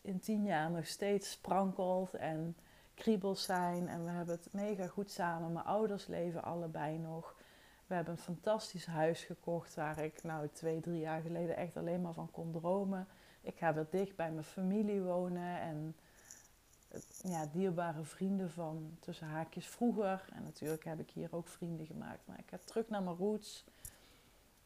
in 0.01 0.19
tien 0.19 0.45
jaar 0.45 0.71
nog 0.71 0.85
steeds 0.85 1.31
sprankelt 1.31 2.13
en 2.13 2.55
kriebels 2.93 3.43
zijn. 3.43 3.87
En 3.87 4.03
we 4.03 4.09
hebben 4.09 4.35
het 4.35 4.53
mega 4.53 4.87
goed 4.87 5.11
samen. 5.11 5.53
Mijn 5.53 5.65
ouders 5.65 6.07
leven 6.07 6.43
allebei 6.43 6.97
nog. 6.97 7.35
We 7.87 7.95
hebben 7.95 8.13
een 8.13 8.19
fantastisch 8.19 8.85
huis 8.85 9.23
gekocht 9.23 9.75
waar 9.75 9.99
ik 9.99 10.23
nou 10.23 10.49
twee, 10.53 10.79
drie 10.79 10.99
jaar 10.99 11.21
geleden 11.21 11.55
echt 11.55 11.77
alleen 11.77 12.01
maar 12.01 12.13
van 12.13 12.31
kon 12.31 12.51
dromen. 12.51 13.07
Ik 13.41 13.57
ga 13.57 13.73
weer 13.73 13.87
dicht 13.89 14.15
bij 14.15 14.31
mijn 14.31 14.45
familie 14.45 15.01
wonen 15.01 15.59
en 15.59 15.95
ja, 17.21 17.45
dierbare 17.45 18.03
vrienden 18.03 18.51
van 18.51 18.97
tussen 18.99 19.27
haakjes 19.27 19.67
vroeger. 19.67 20.25
En 20.33 20.43
natuurlijk 20.43 20.83
heb 20.83 20.99
ik 20.99 21.09
hier 21.09 21.35
ook 21.35 21.47
vrienden 21.47 21.85
gemaakt. 21.85 22.21
Maar 22.25 22.39
ik 22.39 22.49
ga 22.49 22.59
terug 22.63 22.89
naar 22.89 23.03
mijn 23.03 23.15
roots. 23.15 23.65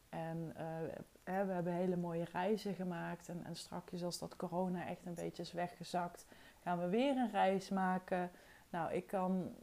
En 0.08 0.54
uh, 0.58 1.44
we 1.46 1.52
hebben 1.52 1.72
hele 1.72 1.96
mooie 1.96 2.24
reizen 2.32 2.74
gemaakt. 2.74 3.28
En, 3.28 3.44
en 3.44 3.56
strakjes 3.56 4.02
als 4.04 4.18
dat 4.18 4.36
corona 4.36 4.86
echt 4.86 5.06
een 5.06 5.14
beetje 5.14 5.42
is 5.42 5.52
weggezakt, 5.52 6.26
gaan 6.62 6.78
we 6.78 6.88
weer 6.88 7.16
een 7.16 7.30
reis 7.30 7.68
maken. 7.68 8.30
Nou, 8.70 8.92
ik 8.92 9.06
kan... 9.06 9.54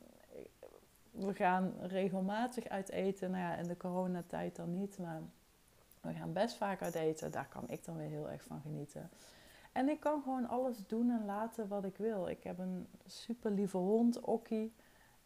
We 1.12 1.34
gaan 1.34 1.74
regelmatig 1.82 2.68
uit 2.68 2.90
eten. 2.90 3.32
Nou 3.32 3.44
ja, 3.44 3.56
in 3.56 3.68
de 3.68 3.78
coronatijd 3.78 4.56
dan 4.56 4.80
niet, 4.80 4.98
maar 4.98 5.22
we 6.02 6.14
gaan 6.14 6.34
best 6.34 6.56
vaak 6.56 6.82
uit 6.82 6.96
eten. 6.96 7.32
Daar 7.32 7.48
kan 7.48 7.70
ik 7.70 7.86
dan 7.86 7.98
weer 7.98 8.08
heel 8.08 8.30
erg 8.30 8.44
van 8.44 8.62
genieten. 8.62 9.10
En 9.72 9.90
ik 9.90 10.00
kan 10.00 10.22
gewoon 10.22 10.48
alles 10.48 10.88
doen 10.88 11.10
en 11.10 11.26
laten 11.26 11.68
wat 11.68 11.84
ik 11.84 11.98
wil. 11.98 12.28
Ik 12.28 12.44
heb 12.44 12.60
een 12.60 12.88
super 13.06 13.52
lieve 13.52 13.78
hond, 13.78 14.20
Okkie. 14.20 14.74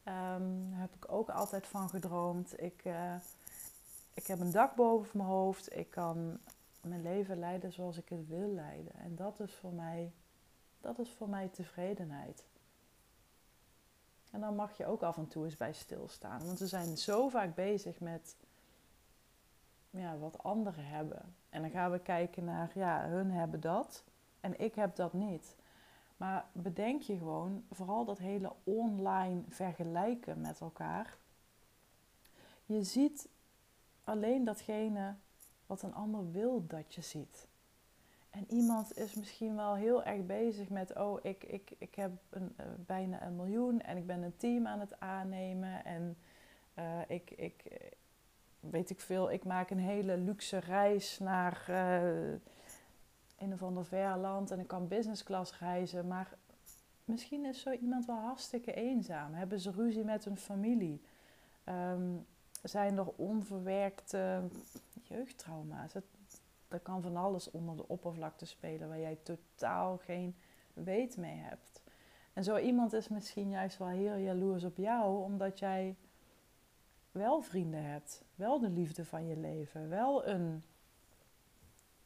Um, 0.06 0.70
daar 0.70 0.80
heb 0.80 0.96
ik 0.96 1.12
ook 1.12 1.30
altijd 1.30 1.68
van 1.68 1.90
gedroomd. 1.90 2.62
Ik, 2.62 2.86
uh, 2.86 3.16
ik 4.14 4.28
heb 4.28 4.40
een 4.40 4.52
dak 4.52 4.76
boven 4.76 5.18
mijn 5.18 5.30
hoofd. 5.30 5.76
Ik 5.76 5.90
kan 5.90 6.40
mijn 6.82 7.02
leven 7.02 7.40
leiden 7.40 7.74
zoals 7.74 7.98
ik 7.98 8.10
het 8.10 8.28
wil 8.28 8.50
leiden. 8.50 8.94
En 8.94 9.16
dat 9.16 9.40
is 9.40 9.54
voor 9.54 9.74
mij, 9.74 10.14
dat 10.82 11.00
is 11.00 11.10
voor 11.10 11.30
mij 11.30 11.48
tevredenheid. 11.48 12.44
En 14.32 14.40
dan 14.40 14.56
mag 14.56 14.78
je 14.78 14.86
ook 14.86 15.04
af 15.04 15.18
en 15.18 15.28
toe 15.28 15.46
eens 15.46 15.58
bij 15.58 15.74
stilstaan. 15.74 16.46
Want 16.46 16.60
we 16.60 16.68
zijn 16.68 16.98
zo 16.98 17.30
vaak 17.30 17.56
bezig 17.56 18.00
met 18.00 18.36
ja, 19.90 20.18
wat 20.18 20.44
anderen 20.44 20.86
hebben. 20.86 21.36
En 21.50 21.62
dan 21.62 21.72
gaan 21.72 21.92
we 21.92 22.00
kijken 22.00 22.44
naar, 22.44 22.72
ja, 22.74 23.08
hun 23.08 23.32
hebben 23.32 23.60
dat. 23.60 24.04
En 24.44 24.60
ik 24.60 24.76
heb 24.76 24.96
dat 24.96 25.14
niet. 25.14 25.56
Maar 26.18 26.46
bedenk 26.52 27.02
je 27.02 27.18
gewoon, 27.18 27.64
vooral 27.72 28.06
dat 28.06 28.18
hele 28.18 28.54
online 28.64 29.42
vergelijken 29.48 30.42
met 30.42 30.60
elkaar. 30.60 31.18
Je 32.66 32.84
ziet 32.84 33.30
alleen 34.04 34.44
datgene 34.44 35.16
wat 35.66 35.82
een 35.82 35.94
ander 35.94 36.32
wil 36.32 36.68
dat 36.68 36.94
je 36.94 37.02
ziet. 37.02 37.48
En 38.30 38.46
iemand 38.48 38.98
is 38.98 39.14
misschien 39.14 39.56
wel 39.56 39.76
heel 39.76 40.04
erg 40.04 40.26
bezig 40.26 40.70
met, 40.70 40.96
oh, 40.96 41.20
ik, 41.22 41.44
ik, 41.44 41.76
ik 41.78 41.96
heb 41.96 42.12
een, 42.30 42.56
uh, 42.60 42.66
bijna 42.78 43.26
een 43.26 43.36
miljoen 43.36 43.82
en 43.82 43.98
ik 43.98 44.06
ben 44.06 44.22
een 44.22 44.38
team 44.38 44.68
aan 44.68 44.80
het 44.80 45.00
aannemen. 45.00 45.86
En 45.86 46.18
uh, 46.80 47.00
ik, 47.08 47.32
ik, 47.32 47.64
weet 48.60 48.90
ik 48.90 49.00
veel, 49.00 49.32
ik 49.32 49.44
maak 49.44 49.70
een 49.70 49.80
hele 49.80 50.18
luxe 50.18 50.58
reis 50.58 51.20
naar 51.20 51.66
een 53.44 53.54
of 53.54 53.64
ander 53.64 53.86
ver 53.86 54.18
land 54.18 54.52
en 54.52 54.60
ik 54.60 54.68
kan 54.68 54.88
business 54.88 55.24
class 55.24 55.60
reizen. 55.60 56.08
Maar 56.08 56.38
misschien 57.06 57.46
is 57.46 57.62
zo 57.62 57.72
iemand 57.72 58.06
wel 58.06 58.20
hartstikke 58.20 58.74
eenzaam. 58.74 59.34
Hebben 59.34 59.60
ze 59.60 59.72
ruzie 59.72 60.04
met 60.04 60.26
hun 60.26 60.38
familie? 60.38 61.02
Um, 61.66 62.26
zijn 62.64 62.98
er 62.98 63.08
onverwerkte 63.16 64.44
jeugdtrauma's? 65.02 65.94
Het, 65.94 66.06
er 66.68 66.80
kan 66.80 67.02
van 67.02 67.16
alles 67.16 67.52
onder 67.52 67.76
de 67.76 67.88
oppervlakte 67.88 68.46
spelen 68.46 68.88
waar 68.88 69.00
jij 69.00 69.18
totaal 69.24 69.98
geen 69.98 70.36
weet 70.74 71.18
mee 71.18 71.38
hebt. 71.38 71.82
En 72.34 72.44
zo 72.44 72.58
iemand 72.58 72.94
is 72.94 73.08
misschien 73.08 73.50
juist 73.50 73.78
wel 73.78 73.88
heel 73.88 74.16
jaloers 74.16 74.64
op 74.64 74.78
jou, 74.78 75.24
omdat 75.24 75.60
jij 75.60 75.96
wel 77.12 77.42
vrienden 77.42 77.84
hebt, 77.84 78.24
wel 78.36 78.60
de 78.60 78.70
liefde 78.70 79.06
van 79.06 79.26
je 79.28 79.38
leven, 79.38 79.90
wel 79.90 80.28
een 80.28 80.64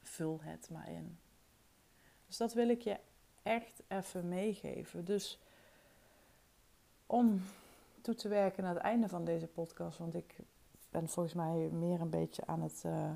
vul 0.01 0.39
het 0.41 0.69
maar 0.71 0.89
in. 0.89 1.17
Dus 2.27 2.37
dat 2.37 2.53
wil 2.53 2.69
ik 2.69 2.81
je 2.81 2.99
echt 3.43 3.83
even 3.87 4.27
meegeven. 4.27 5.05
Dus 5.05 5.39
om 7.05 7.41
toe 8.01 8.15
te 8.15 8.27
werken 8.27 8.63
naar 8.63 8.73
het 8.73 8.83
einde 8.83 9.07
van 9.07 9.25
deze 9.25 9.47
podcast, 9.47 9.97
want 9.97 10.15
ik 10.15 10.35
ben 10.89 11.09
volgens 11.09 11.35
mij 11.35 11.55
meer 11.55 12.01
een 12.01 12.09
beetje 12.09 12.45
aan 12.45 12.61
het, 12.61 12.83
uh, 12.85 13.11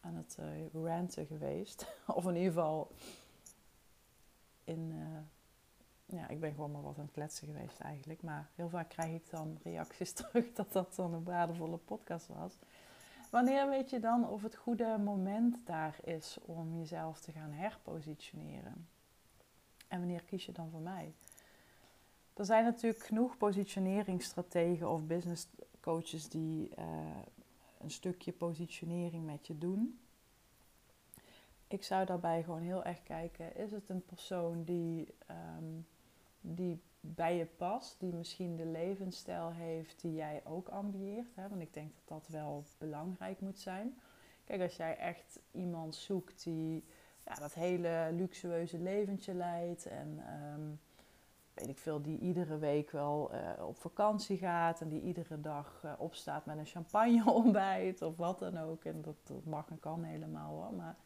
aan 0.00 0.14
het 0.14 0.36
uh, 0.40 0.84
ranten 0.84 1.26
geweest. 1.26 1.86
of 2.06 2.24
in 2.24 2.36
ieder 2.36 2.52
geval 2.52 2.90
in. 4.64 4.92
Uh, 4.92 5.18
ja, 6.18 6.28
ik 6.28 6.40
ben 6.40 6.50
gewoon 6.50 6.70
maar 6.70 6.82
wat 6.82 6.98
aan 6.98 7.04
het 7.04 7.12
kletsen 7.12 7.46
geweest 7.46 7.80
eigenlijk. 7.80 8.22
Maar 8.22 8.48
heel 8.54 8.68
vaak 8.68 8.88
krijg 8.88 9.14
ik 9.14 9.30
dan 9.30 9.58
reacties 9.62 10.12
terug 10.20 10.52
dat 10.52 10.72
dat 10.72 10.94
dan 10.94 11.14
een 11.14 11.24
waardevolle 11.24 11.76
podcast 11.76 12.26
was. 12.26 12.58
Wanneer 13.30 13.68
weet 13.68 13.90
je 13.90 14.00
dan 14.00 14.28
of 14.28 14.42
het 14.42 14.56
goede 14.56 14.98
moment 14.98 15.66
daar 15.66 15.96
is 16.04 16.38
om 16.44 16.78
jezelf 16.78 17.20
te 17.20 17.32
gaan 17.32 17.52
herpositioneren? 17.52 18.88
En 19.88 19.98
wanneer 19.98 20.22
kies 20.22 20.46
je 20.46 20.52
dan 20.52 20.70
voor 20.70 20.80
mij? 20.80 21.14
Er 22.34 22.44
zijn 22.44 22.64
natuurlijk 22.64 23.04
genoeg 23.04 23.36
positioneringsstrategen 23.36 24.90
of 24.90 25.06
business 25.06 25.48
coaches 25.80 26.28
die 26.28 26.70
uh, 26.78 26.84
een 27.80 27.90
stukje 27.90 28.32
positionering 28.32 29.24
met 29.24 29.46
je 29.46 29.58
doen. 29.58 30.00
Ik 31.68 31.84
zou 31.84 32.06
daarbij 32.06 32.42
gewoon 32.42 32.62
heel 32.62 32.84
erg 32.84 33.02
kijken: 33.02 33.56
is 33.56 33.72
het 33.72 33.88
een 33.88 34.04
persoon 34.04 34.64
die, 34.64 35.14
um, 35.58 35.86
die 36.40 36.80
bij 37.00 37.36
je 37.36 37.46
past, 37.46 38.00
die 38.00 38.12
misschien 38.12 38.56
de 38.56 38.66
levensstijl 38.66 39.50
heeft 39.50 40.00
die 40.00 40.14
jij 40.14 40.42
ook 40.44 40.68
ambieert. 40.68 41.34
Hè? 41.34 41.48
Want 41.48 41.60
ik 41.60 41.74
denk 41.74 41.92
dat 41.94 42.08
dat 42.08 42.28
wel 42.28 42.64
belangrijk 42.78 43.40
moet 43.40 43.58
zijn. 43.58 44.00
Kijk, 44.44 44.62
als 44.62 44.76
jij 44.76 44.96
echt 44.96 45.40
iemand 45.50 45.94
zoekt 45.94 46.42
die 46.42 46.84
ja, 47.24 47.34
dat 47.34 47.54
hele 47.54 48.08
luxueuze 48.12 48.78
leventje 48.78 49.34
leidt 49.34 49.86
en 49.86 50.18
ehm, 50.26 50.70
weet 51.54 51.68
ik 51.68 51.78
veel, 51.78 52.02
die 52.02 52.18
iedere 52.18 52.58
week 52.58 52.90
wel 52.90 53.34
uh, 53.34 53.66
op 53.66 53.76
vakantie 53.76 54.36
gaat 54.36 54.80
en 54.80 54.88
die 54.88 55.02
iedere 55.02 55.40
dag 55.40 55.82
uh, 55.84 55.92
opstaat 55.98 56.46
met 56.46 56.58
een 56.58 56.66
champagne 56.66 57.30
ontbijt 57.42 58.02
of 58.02 58.16
wat 58.16 58.38
dan 58.38 58.58
ook. 58.58 58.84
En 58.84 59.02
dat, 59.02 59.16
dat 59.22 59.44
mag 59.44 59.70
en 59.70 59.80
kan 59.80 60.02
helemaal 60.02 60.50
hoor. 60.50 60.74
Maar 60.74 60.96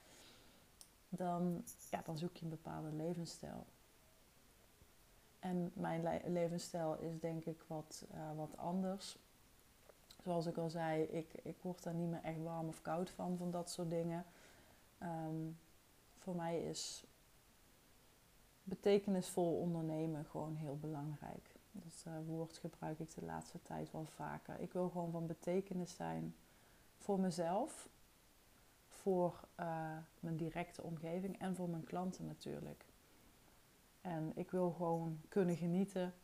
dan, 1.09 1.65
ja, 1.91 2.03
dan 2.05 2.19
zoek 2.19 2.37
je 2.37 2.45
een 2.45 2.51
bepaalde 2.51 2.93
levensstijl. 2.93 3.67
En 5.45 5.71
mijn 5.75 6.03
le 6.03 6.21
levensstijl 6.27 6.97
is 6.97 7.21
denk 7.21 7.45
ik 7.45 7.65
wat, 7.67 8.07
uh, 8.15 8.37
wat 8.37 8.57
anders. 8.57 9.19
Zoals 10.23 10.47
ik 10.47 10.57
al 10.57 10.71
zei, 10.71 11.03
ik, 11.03 11.35
ik 11.43 11.57
word 11.63 11.83
daar 11.83 11.95
niet 11.95 12.09
meer 12.09 12.23
echt 12.23 12.43
warm 12.43 12.69
of 12.69 12.83
koud 12.83 13.11
van, 13.11 13.37
van 13.37 13.51
dat 13.51 13.71
soort 13.71 13.91
dingen. 13.91 14.25
Um, 15.03 15.59
voor 16.19 16.35
mij 16.35 16.63
is 16.63 17.05
betekenisvol 18.63 19.59
ondernemen 19.59 20.25
gewoon 20.25 20.55
heel 20.55 20.79
belangrijk. 20.81 21.55
Dat 21.73 22.05
uh, 22.09 22.15
woord 22.27 22.59
gebruik 22.59 22.99
ik 22.99 23.15
de 23.15 23.25
laatste 23.25 23.63
tijd 23.63 23.93
wel 23.93 24.07
vaker. 24.07 24.61
Ik 24.61 24.73
wil 24.73 24.89
gewoon 24.89 25.11
van 25.11 25.27
betekenis 25.27 25.95
zijn 25.95 26.35
voor 26.99 27.21
mezelf, 27.21 27.89
voor 28.89 29.41
uh, 29.61 29.97
mijn 30.21 30.37
directe 30.37 30.83
omgeving 30.83 31.39
en 31.39 31.55
voor 31.55 31.69
mijn 31.69 31.85
klanten 31.85 32.27
natuurlijk. 32.27 32.85
En 34.05 34.33
ik 34.35 34.51
wil 34.51 34.71
gewoon 34.71 35.21
kunnen 35.29 35.57
genieten. 35.57 36.15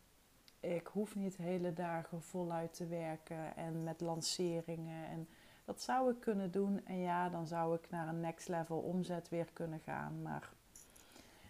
Ik 0.60 0.86
hoef 0.86 1.14
niet 1.14 1.36
hele 1.36 1.72
dagen 1.72 2.22
voluit 2.22 2.74
te 2.74 2.86
werken 2.86 3.56
en 3.56 3.84
met 3.84 4.00
lanceringen. 4.00 5.08
En 5.08 5.28
dat 5.64 5.82
zou 5.82 6.10
ik 6.10 6.20
kunnen 6.20 6.50
doen. 6.50 6.86
En 6.86 6.98
ja, 6.98 7.28
dan 7.28 7.46
zou 7.46 7.74
ik 7.74 7.90
naar 7.90 8.08
een 8.08 8.20
next 8.20 8.48
level 8.48 8.78
omzet 8.78 9.28
weer 9.28 9.48
kunnen 9.52 9.80
gaan. 9.80 10.22
Maar 10.22 10.50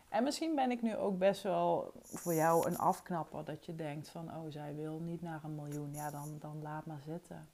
en 0.08 0.24
misschien 0.24 0.54
ben 0.54 0.70
ik 0.70 0.82
nu 0.82 0.96
ook 0.96 1.18
best 1.18 1.42
wel 1.42 1.92
voor 2.02 2.34
jou 2.34 2.66
een 2.66 2.78
afknapper. 2.78 3.44
Dat 3.44 3.66
je 3.66 3.74
denkt 3.74 4.08
van, 4.08 4.34
oh, 4.34 4.44
zij 4.48 4.74
wil 4.74 4.98
niet 4.98 5.22
naar 5.22 5.44
een 5.44 5.54
miljoen. 5.54 5.94
Ja, 5.94 6.10
dan, 6.10 6.36
dan 6.40 6.62
laat 6.62 6.86
maar 6.86 7.02
zitten. 7.04 7.48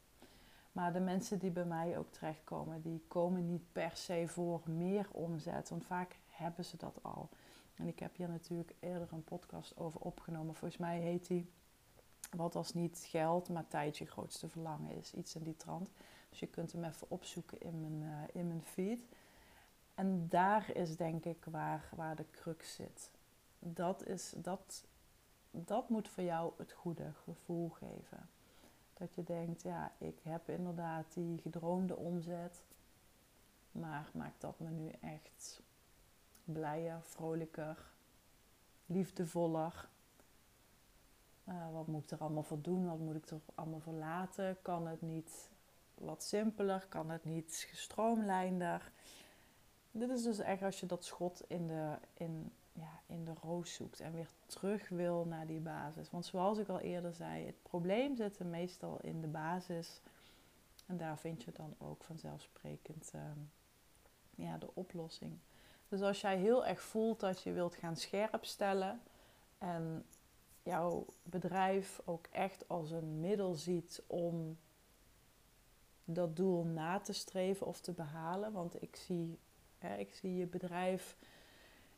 Maar 0.72 0.92
de 0.92 1.00
mensen 1.00 1.38
die 1.38 1.50
bij 1.50 1.64
mij 1.64 1.98
ook 1.98 2.12
terechtkomen, 2.12 2.82
die 2.82 3.04
komen 3.08 3.46
niet 3.46 3.72
per 3.72 3.90
se 3.94 4.24
voor 4.28 4.60
meer 4.64 5.08
omzet. 5.12 5.68
Want 5.68 5.84
vaak 5.84 6.16
hebben 6.30 6.64
ze 6.64 6.76
dat 6.76 6.98
al. 7.02 7.28
En 7.76 7.86
ik 7.86 7.98
heb 7.98 8.16
hier 8.16 8.28
natuurlijk 8.28 8.74
eerder 8.80 9.08
een 9.12 9.24
podcast 9.24 9.76
over 9.76 10.00
opgenomen. 10.00 10.54
Volgens 10.54 10.80
mij 10.80 11.00
heet 11.00 11.26
die 11.26 11.50
Wat 12.30 12.54
als 12.54 12.74
niet 12.74 13.06
geld, 13.08 13.48
maar 13.48 13.68
tijd 13.68 13.98
je 13.98 14.06
grootste 14.06 14.48
verlangen 14.48 14.96
is. 14.96 15.14
Iets 15.14 15.34
in 15.34 15.42
die 15.42 15.56
trant. 15.56 15.90
Dus 16.30 16.40
je 16.40 16.46
kunt 16.46 16.72
hem 16.72 16.84
even 16.84 17.10
opzoeken 17.10 17.60
in 17.60 17.80
mijn, 17.80 18.02
uh, 18.02 18.40
in 18.40 18.46
mijn 18.46 18.62
feed. 18.62 19.00
En 19.94 20.28
daar 20.28 20.76
is 20.76 20.96
denk 20.96 21.24
ik 21.24 21.44
waar, 21.44 21.88
waar 21.94 22.16
de 22.16 22.30
crux 22.30 22.74
zit. 22.74 23.10
Dat, 23.58 24.06
is, 24.06 24.32
dat, 24.36 24.84
dat 25.50 25.88
moet 25.88 26.08
voor 26.08 26.22
jou 26.24 26.52
het 26.56 26.72
goede 26.72 27.12
gevoel 27.24 27.68
geven. 27.68 28.28
Dat 28.94 29.14
je 29.14 29.24
denkt, 29.24 29.62
ja, 29.62 29.92
ik 29.98 30.18
heb 30.22 30.48
inderdaad 30.48 31.14
die 31.14 31.38
gedroomde 31.38 31.96
omzet. 31.96 32.62
Maar 33.72 34.10
maakt 34.12 34.40
dat 34.40 34.58
me 34.58 34.70
nu 34.70 34.90
echt 35.00 35.60
blijer, 36.46 37.02
vrolijker, 37.02 37.78
liefdevoller? 38.86 39.88
Uh, 41.48 41.72
wat 41.72 41.86
moet 41.86 42.02
ik 42.04 42.10
er 42.10 42.18
allemaal 42.18 42.42
voor 42.42 42.60
doen? 42.60 42.86
Wat 42.86 42.98
moet 42.98 43.14
ik 43.14 43.30
er 43.30 43.40
allemaal 43.54 43.80
voor 43.80 43.92
laten? 43.92 44.56
Kan 44.62 44.86
het 44.86 45.02
niet 45.02 45.48
wat 45.94 46.22
simpeler? 46.22 46.86
Kan 46.88 47.10
het 47.10 47.24
niet 47.24 47.66
gestroomlijnder? 47.70 48.92
Dit 49.90 50.10
is 50.10 50.22
dus 50.22 50.38
echt 50.38 50.62
als 50.62 50.80
je 50.80 50.86
dat 50.86 51.04
schot 51.04 51.42
in 51.48 51.66
de, 51.66 51.96
in, 52.14 52.52
ja, 52.72 53.00
in 53.06 53.24
de 53.24 53.34
roos 53.42 53.74
zoekt 53.74 54.00
en 54.00 54.12
weer 54.12 54.30
terug 54.46 54.88
wil 54.88 55.24
naar 55.24 55.46
die 55.46 55.60
basis. 55.60 56.10
Want 56.10 56.26
zoals 56.26 56.58
ik 56.58 56.68
al 56.68 56.80
eerder 56.80 57.14
zei, 57.14 57.46
het 57.46 57.62
probleem 57.62 58.16
zit 58.16 58.38
meestal 58.38 59.00
in 59.00 59.20
de 59.20 59.26
basis. 59.26 60.00
En 60.86 60.96
daar 60.96 61.18
vind 61.18 61.42
je 61.42 61.52
dan 61.52 61.74
ook 61.78 62.04
vanzelfsprekend 62.04 63.12
uh, 63.14 63.20
ja, 64.34 64.58
de 64.58 64.74
oplossing. 64.74 65.38
Dus 65.88 66.00
als 66.00 66.20
jij 66.20 66.36
heel 66.36 66.66
erg 66.66 66.82
voelt 66.82 67.20
dat 67.20 67.42
je 67.42 67.52
wilt 67.52 67.74
gaan 67.74 67.96
scherpstellen 67.96 69.00
en 69.58 70.04
jouw 70.62 71.06
bedrijf 71.22 72.00
ook 72.04 72.26
echt 72.30 72.68
als 72.68 72.90
een 72.90 73.20
middel 73.20 73.54
ziet 73.54 74.02
om 74.06 74.58
dat 76.04 76.36
doel 76.36 76.64
na 76.64 76.98
te 77.00 77.12
streven 77.12 77.66
of 77.66 77.80
te 77.80 77.92
behalen. 77.92 78.52
Want 78.52 78.82
ik 78.82 78.96
zie, 78.96 79.38
hè, 79.78 79.96
ik 79.96 80.14
zie 80.14 80.36
je 80.36 80.46
bedrijf. 80.46 81.16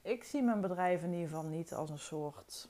Ik 0.02 0.24
zie 0.24 0.42
mijn 0.42 0.60
bedrijf 0.60 1.02
in 1.02 1.12
ieder 1.12 1.28
geval 1.28 1.44
niet 1.44 1.72
als 1.72 1.90
een 1.90 1.98
soort 1.98 2.68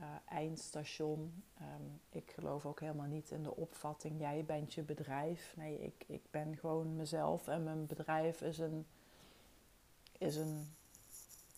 uh, 0.00 0.06
eindstation. 0.28 1.44
Um, 1.60 2.00
ik 2.10 2.30
geloof 2.30 2.66
ook 2.66 2.80
helemaal 2.80 3.06
niet 3.06 3.30
in 3.30 3.42
de 3.42 3.56
opvatting: 3.56 4.20
jij 4.20 4.44
bent 4.44 4.74
je 4.74 4.82
bedrijf. 4.82 5.54
Nee, 5.56 5.78
ik, 5.78 6.04
ik 6.06 6.22
ben 6.30 6.56
gewoon 6.56 6.96
mezelf 6.96 7.48
en 7.48 7.64
mijn 7.64 7.86
bedrijf 7.86 8.42
is 8.42 8.58
een. 8.58 8.86
Is 10.22 10.36
een 10.36 10.74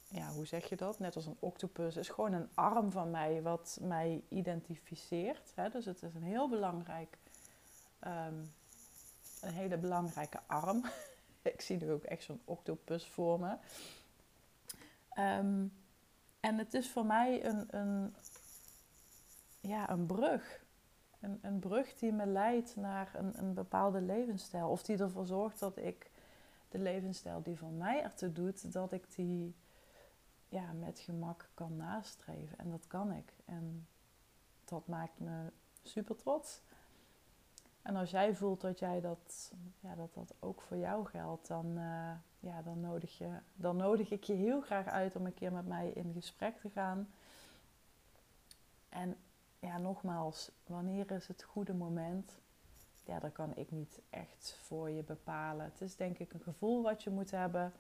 ja, 0.09 0.29
hoe 0.29 0.47
zeg 0.47 0.69
je 0.69 0.77
dat? 0.77 0.99
Net 0.99 1.17
als 1.17 1.27
een 1.27 1.37
octopus, 1.39 1.97
is 1.97 2.09
gewoon 2.09 2.33
een 2.33 2.49
arm 2.55 2.91
van 2.91 3.11
mij 3.11 3.43
wat 3.43 3.79
mij 3.83 4.23
identificeert. 4.29 5.53
Hè? 5.55 5.69
Dus 5.69 5.85
het 5.85 6.03
is 6.03 6.15
een 6.15 6.23
heel 6.23 6.49
belangrijk 6.49 7.19
um, 8.07 8.53
een 9.41 9.53
hele 9.53 9.77
belangrijke 9.77 10.41
arm. 10.47 10.85
ik 11.43 11.61
zie 11.61 11.77
nu 11.77 11.91
ook 11.93 12.03
echt 12.03 12.23
zo'n 12.23 12.41
octopus 12.45 13.07
voor 13.07 13.41
me. 13.41 13.57
Um, 15.19 15.73
en 16.41 16.59
het 16.59 16.75
is 16.75 16.91
voor 16.91 17.07
mij 17.07 17.45
een, 17.45 17.67
een, 17.71 18.15
ja, 19.61 19.91
een 19.91 20.07
brug. 20.07 20.65
Een, 21.21 21.39
een 21.43 21.59
brug 21.59 21.95
die 21.95 22.13
me 22.13 22.27
leidt 22.27 22.77
naar 22.77 23.11
een, 23.15 23.39
een 23.39 23.55
bepaalde 23.55 24.01
levensstijl. 24.01 24.69
Of 24.69 24.83
die 24.83 24.99
ervoor 24.99 25.27
zorgt 25.27 25.59
dat 25.59 25.77
ik 25.77 26.11
de 26.75 26.81
levensstijl 26.81 27.43
die 27.43 27.59
voor 27.59 27.73
mij 27.73 28.03
ertoe 28.03 28.33
doet, 28.33 28.73
dat 28.73 28.93
ik 28.93 29.15
die 29.15 29.55
ja, 30.49 30.73
met 30.73 30.99
gemak 30.99 31.51
kan 31.55 31.77
nastreven. 31.77 32.59
En 32.59 32.71
dat 32.71 32.87
kan 32.87 33.13
ik. 33.13 33.33
En 33.45 33.87
dat 34.65 34.87
maakt 34.87 35.21
me 35.21 35.53
super 35.83 36.17
trots. 36.17 36.63
En 37.83 37.97
als 37.97 38.11
jij 38.11 38.35
voelt 38.35 38.61
dat 38.61 38.79
jij 38.79 39.01
dat, 39.01 39.53
ja, 39.81 39.95
dat, 39.95 40.15
dat 40.15 40.35
ook 40.41 40.61
voor 40.61 40.77
jou 40.77 41.07
geldt, 41.07 41.47
dan, 41.47 41.67
uh, 41.67 42.13
ja, 42.41 42.63
dan, 42.63 42.81
nodig 42.81 43.19
je, 43.19 43.39
dan 43.55 43.77
nodig 43.77 44.11
ik 44.11 44.25
je 44.25 44.33
heel 44.33 44.61
graag 44.61 44.87
uit 44.87 45.17
om 45.17 45.27
een 45.27 45.35
keer 45.35 45.53
met 45.53 45.67
mij 45.67 45.91
in 45.91 46.13
gesprek 46.13 46.61
te 46.61 46.71
gaan. 46.71 47.09
En 48.89 49.17
ja, 49.59 49.79
nogmaals, 49.79 50.51
wanneer 50.67 51.11
is 51.11 51.29
het 51.29 51.43
goede 51.43 51.75
moment? 51.75 52.43
Ja, 53.05 53.19
dat 53.19 53.33
kan 53.33 53.57
ik 53.57 53.71
niet 53.71 54.01
echt 54.11 54.59
voor 54.63 54.91
je 54.91 55.03
bepalen. 55.03 55.65
Het 55.65 55.81
is 55.81 55.97
denk 55.97 56.19
ik 56.19 56.33
een 56.33 56.41
gevoel 56.41 56.83
wat 56.83 57.03
je 57.03 57.11
moet 57.11 57.31
hebben. 57.31 57.73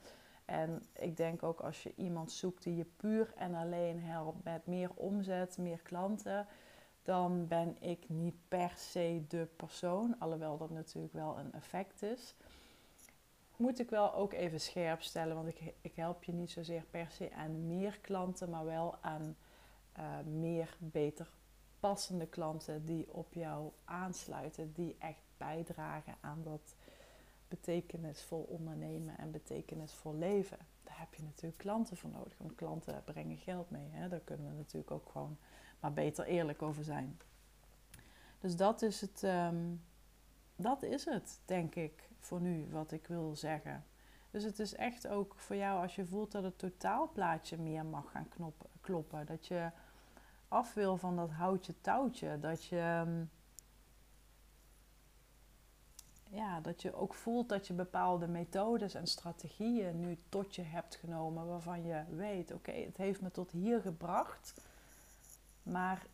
En 0.45 0.83
ik 0.93 1.17
denk 1.17 1.43
ook 1.43 1.61
als 1.61 1.83
je 1.83 1.93
iemand 1.97 2.33
zoekt 2.33 2.63
die 2.63 2.77
je 2.77 2.85
puur 2.97 3.33
en 3.37 3.55
alleen 3.55 4.01
helpt 4.01 4.45
met 4.45 4.67
meer 4.67 4.91
omzet, 4.95 5.59
meer 5.59 5.81
klanten, 5.83 6.47
dan 7.03 7.47
ben 7.47 7.77
ik 7.81 8.09
niet 8.09 8.35
per 8.49 8.73
se 8.77 9.25
de 9.29 9.49
persoon, 9.57 10.19
alhoewel 10.19 10.57
dat 10.57 10.71
natuurlijk 10.71 11.15
wel 11.15 11.39
een 11.39 11.53
effect 11.53 12.03
is. 12.03 12.35
Moet 13.57 13.79
ik 13.79 13.91
wel 13.91 14.15
ook 14.15 14.33
even 14.33 14.61
scherp 14.61 15.03
stellen, 15.03 15.35
want 15.35 15.49
ik, 15.49 15.75
ik 15.81 15.95
help 15.95 16.25
je 16.25 16.33
niet 16.33 16.51
zozeer 16.51 16.85
per 16.91 17.11
se 17.11 17.33
aan 17.33 17.67
meer 17.67 17.99
klanten, 18.01 18.51
maar 18.51 18.65
wel 18.65 18.97
aan 19.01 19.37
uh, 19.99 20.19
meer 20.25 20.77
beter 20.79 21.31
passende 21.85 22.27
klanten 22.27 22.85
die 22.85 23.12
op 23.12 23.35
jou 23.35 23.70
aansluiten, 23.85 24.73
die 24.73 24.97
echt 24.99 25.23
bijdragen 25.37 26.14
aan 26.20 26.42
dat 26.42 26.75
betekenisvol 27.49 28.42
ondernemen 28.42 29.18
en 29.18 29.31
betekenisvol 29.31 30.14
leven. 30.14 30.59
Daar 30.83 30.99
heb 30.99 31.14
je 31.14 31.23
natuurlijk 31.23 31.59
klanten 31.59 31.97
voor 31.97 32.11
nodig, 32.11 32.38
want 32.38 32.55
klanten 32.55 33.05
brengen 33.05 33.37
geld 33.37 33.70
mee. 33.70 33.88
Hè? 33.90 34.09
Daar 34.09 34.20
kunnen 34.20 34.51
we 34.51 34.57
natuurlijk 34.57 34.90
ook 34.90 35.09
gewoon 35.09 35.37
maar 35.81 35.92
beter 35.92 36.25
eerlijk 36.25 36.62
over 36.62 36.85
zijn. 36.85 37.20
Dus 38.38 38.57
dat 38.57 38.83
is 38.83 39.01
het, 39.01 39.23
um, 39.23 39.83
dat 40.57 40.83
is 40.83 41.05
het, 41.05 41.40
denk 41.44 41.75
ik, 41.75 42.09
voor 42.18 42.40
nu 42.40 42.66
wat 42.70 42.92
ik 42.92 43.07
wil 43.07 43.37
zeggen. 43.37 43.85
Dus 44.31 44.44
het 44.44 44.59
is 44.59 44.75
echt 44.75 45.09
ook 45.09 45.35
voor 45.37 45.57
jou 45.57 45.83
als 45.83 45.94
je 45.94 46.07
voelt 46.07 46.33
dat 46.33 46.42
het 46.42 46.59
totaalplaatje 46.59 47.59
meer 47.59 47.85
mag 47.85 48.11
gaan 48.11 48.29
kloppen. 48.81 49.27
Dat 49.27 49.47
je 49.47 49.70
af 50.55 50.75
wil 50.75 50.97
van 50.97 51.17
dat 51.17 51.31
houtje 51.31 51.81
touwtje. 51.81 52.38
Dat 52.40 52.64
je, 52.64 53.05
um, 53.07 53.31
ja, 56.31 56.61
dat 56.61 56.83
je 56.83 56.95
ook 56.95 57.14
voelt 57.14 57.49
dat 57.49 57.67
je 57.67 57.75
bepaalde 57.75 58.27
methodes 58.27 58.95
en 58.95 59.07
strategieën 59.07 60.01
nu 60.01 60.19
tot 60.29 60.55
je 60.55 60.62
hebt 60.62 60.95
genomen. 60.95 61.47
Waarvan 61.47 61.85
je 61.85 62.05
weet, 62.09 62.53
oké, 62.53 62.73
het 62.73 62.97
heeft 62.97 63.21
me 63.21 63.31
tot 63.31 63.51
hier 63.51 63.81
gebracht 63.81 64.55
Maar 65.62 66.07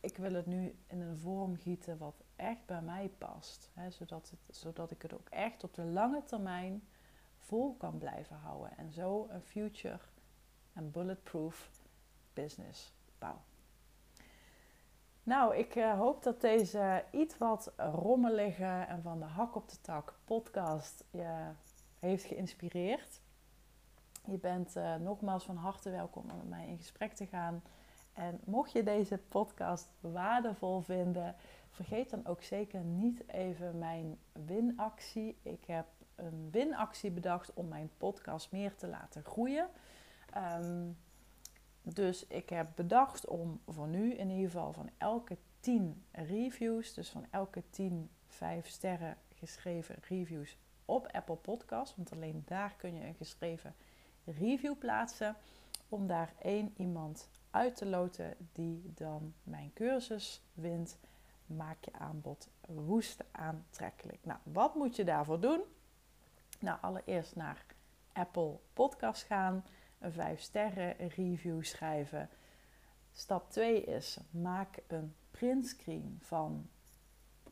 ik 0.00 0.16
wil 0.16 0.32
het 0.32 0.46
nu 0.46 0.74
in 0.86 1.00
een 1.00 1.16
vorm 1.16 1.56
gieten 1.56 1.98
wat 1.98 2.24
echt 2.36 2.66
bij 2.66 2.82
mij 2.82 3.10
past. 3.18 3.70
Hè, 3.74 3.90
zodat, 3.90 4.30
het, 4.30 4.56
zodat 4.56 4.90
ik 4.90 5.02
het 5.02 5.14
ook 5.14 5.28
echt 5.28 5.64
op 5.64 5.74
de 5.74 5.84
lange 5.84 6.22
termijn 6.24 6.82
vol 7.38 7.74
kan 7.74 7.98
blijven 7.98 8.36
houden. 8.36 8.76
En 8.76 8.92
zo 8.92 9.26
een 9.30 9.42
future 9.42 10.00
en 10.72 10.90
bulletproof 10.90 11.70
business 12.32 12.92
bouw. 13.18 13.40
Nou, 15.28 15.56
ik 15.56 15.74
uh, 15.74 15.98
hoop 15.98 16.22
dat 16.22 16.40
deze 16.40 17.04
iets 17.10 17.38
wat 17.38 17.72
rommelige 17.76 18.84
en 18.88 19.02
van 19.02 19.18
de 19.18 19.24
hak 19.24 19.54
op 19.54 19.68
de 19.68 19.80
tak 19.80 20.18
podcast 20.24 21.04
je 21.10 21.50
heeft 21.98 22.24
geïnspireerd. 22.24 23.20
Je 24.24 24.38
bent 24.38 24.76
uh, 24.76 24.94
nogmaals 24.94 25.44
van 25.44 25.56
harte 25.56 25.90
welkom 25.90 26.30
om 26.30 26.36
met 26.36 26.48
mij 26.48 26.66
in 26.66 26.76
gesprek 26.76 27.12
te 27.12 27.26
gaan. 27.26 27.62
En 28.12 28.40
mocht 28.44 28.72
je 28.72 28.82
deze 28.82 29.18
podcast 29.18 29.88
waardevol 30.00 30.80
vinden, 30.80 31.34
vergeet 31.70 32.10
dan 32.10 32.26
ook 32.26 32.42
zeker 32.42 32.80
niet 32.80 33.28
even 33.28 33.78
mijn 33.78 34.18
winactie. 34.32 35.38
Ik 35.42 35.64
heb 35.64 35.86
een 36.14 36.48
winactie 36.50 37.10
bedacht 37.10 37.54
om 37.54 37.68
mijn 37.68 37.90
podcast 37.96 38.52
meer 38.52 38.74
te 38.74 38.86
laten 38.86 39.24
groeien. 39.24 39.68
Um, 40.60 40.96
dus 41.94 42.26
ik 42.26 42.48
heb 42.48 42.68
bedacht 42.74 43.26
om 43.26 43.60
voor 43.66 43.88
nu 43.88 44.14
in 44.14 44.30
ieder 44.30 44.50
geval 44.50 44.72
van 44.72 44.90
elke 44.98 45.36
10 45.60 46.04
reviews, 46.12 46.94
dus 46.94 47.08
van 47.08 47.26
elke 47.30 47.62
10 47.70 48.10
5 48.26 48.68
sterren 48.68 49.16
geschreven 49.34 49.96
reviews 50.08 50.56
op 50.84 51.06
Apple 51.12 51.36
Podcasts, 51.36 51.96
want 51.96 52.12
alleen 52.12 52.42
daar 52.46 52.74
kun 52.76 52.94
je 52.94 53.04
een 53.04 53.14
geschreven 53.14 53.74
review 54.24 54.78
plaatsen, 54.78 55.36
om 55.88 56.06
daar 56.06 56.32
één 56.42 56.74
iemand 56.76 57.28
uit 57.50 57.76
te 57.76 57.86
loten 57.86 58.36
die 58.52 58.92
dan 58.94 59.34
mijn 59.42 59.70
cursus 59.74 60.42
wint. 60.52 60.98
Maak 61.46 61.84
je 61.84 61.92
aanbod 61.92 62.48
woest 62.66 63.24
aantrekkelijk. 63.30 64.18
Nou, 64.24 64.38
wat 64.42 64.74
moet 64.74 64.96
je 64.96 65.04
daarvoor 65.04 65.40
doen? 65.40 65.60
Nou, 66.60 66.78
allereerst 66.80 67.36
naar 67.36 67.64
Apple 68.12 68.58
Podcast 68.72 69.22
gaan 69.22 69.64
een 69.98 70.12
5 70.12 70.40
sterren 70.40 71.08
review 71.08 71.64
schrijven. 71.64 72.28
Stap 73.12 73.50
2 73.50 73.84
is 73.84 74.18
maak 74.30 74.82
een 74.86 75.14
printscreen 75.30 76.18
van 76.22 76.68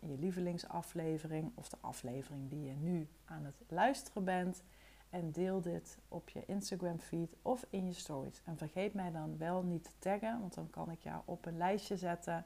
je 0.00 0.18
lievelingsaflevering 0.18 1.52
of 1.54 1.68
de 1.68 1.76
aflevering 1.80 2.50
die 2.50 2.64
je 2.64 2.74
nu 2.74 3.08
aan 3.24 3.44
het 3.44 3.56
luisteren 3.68 4.24
bent. 4.24 4.62
En 5.10 5.32
deel 5.32 5.60
dit 5.60 5.98
op 6.08 6.28
je 6.28 6.44
Instagram 6.46 6.98
feed 6.98 7.36
of 7.42 7.66
in 7.70 7.86
je 7.86 7.92
stories. 7.92 8.42
En 8.44 8.56
vergeet 8.56 8.94
mij 8.94 9.10
dan 9.10 9.38
wel 9.38 9.62
niet 9.62 9.84
te 9.84 9.90
taggen, 9.98 10.40
want 10.40 10.54
dan 10.54 10.70
kan 10.70 10.90
ik 10.90 11.02
jou 11.02 11.22
op 11.24 11.46
een 11.46 11.56
lijstje 11.56 11.96
zetten 11.96 12.44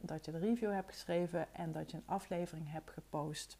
dat 0.00 0.24
je 0.24 0.32
de 0.32 0.38
review 0.38 0.72
hebt 0.72 0.90
geschreven 0.90 1.54
en 1.54 1.72
dat 1.72 1.90
je 1.90 1.96
een 1.96 2.02
aflevering 2.06 2.70
hebt 2.70 2.90
gepost. 2.90 3.58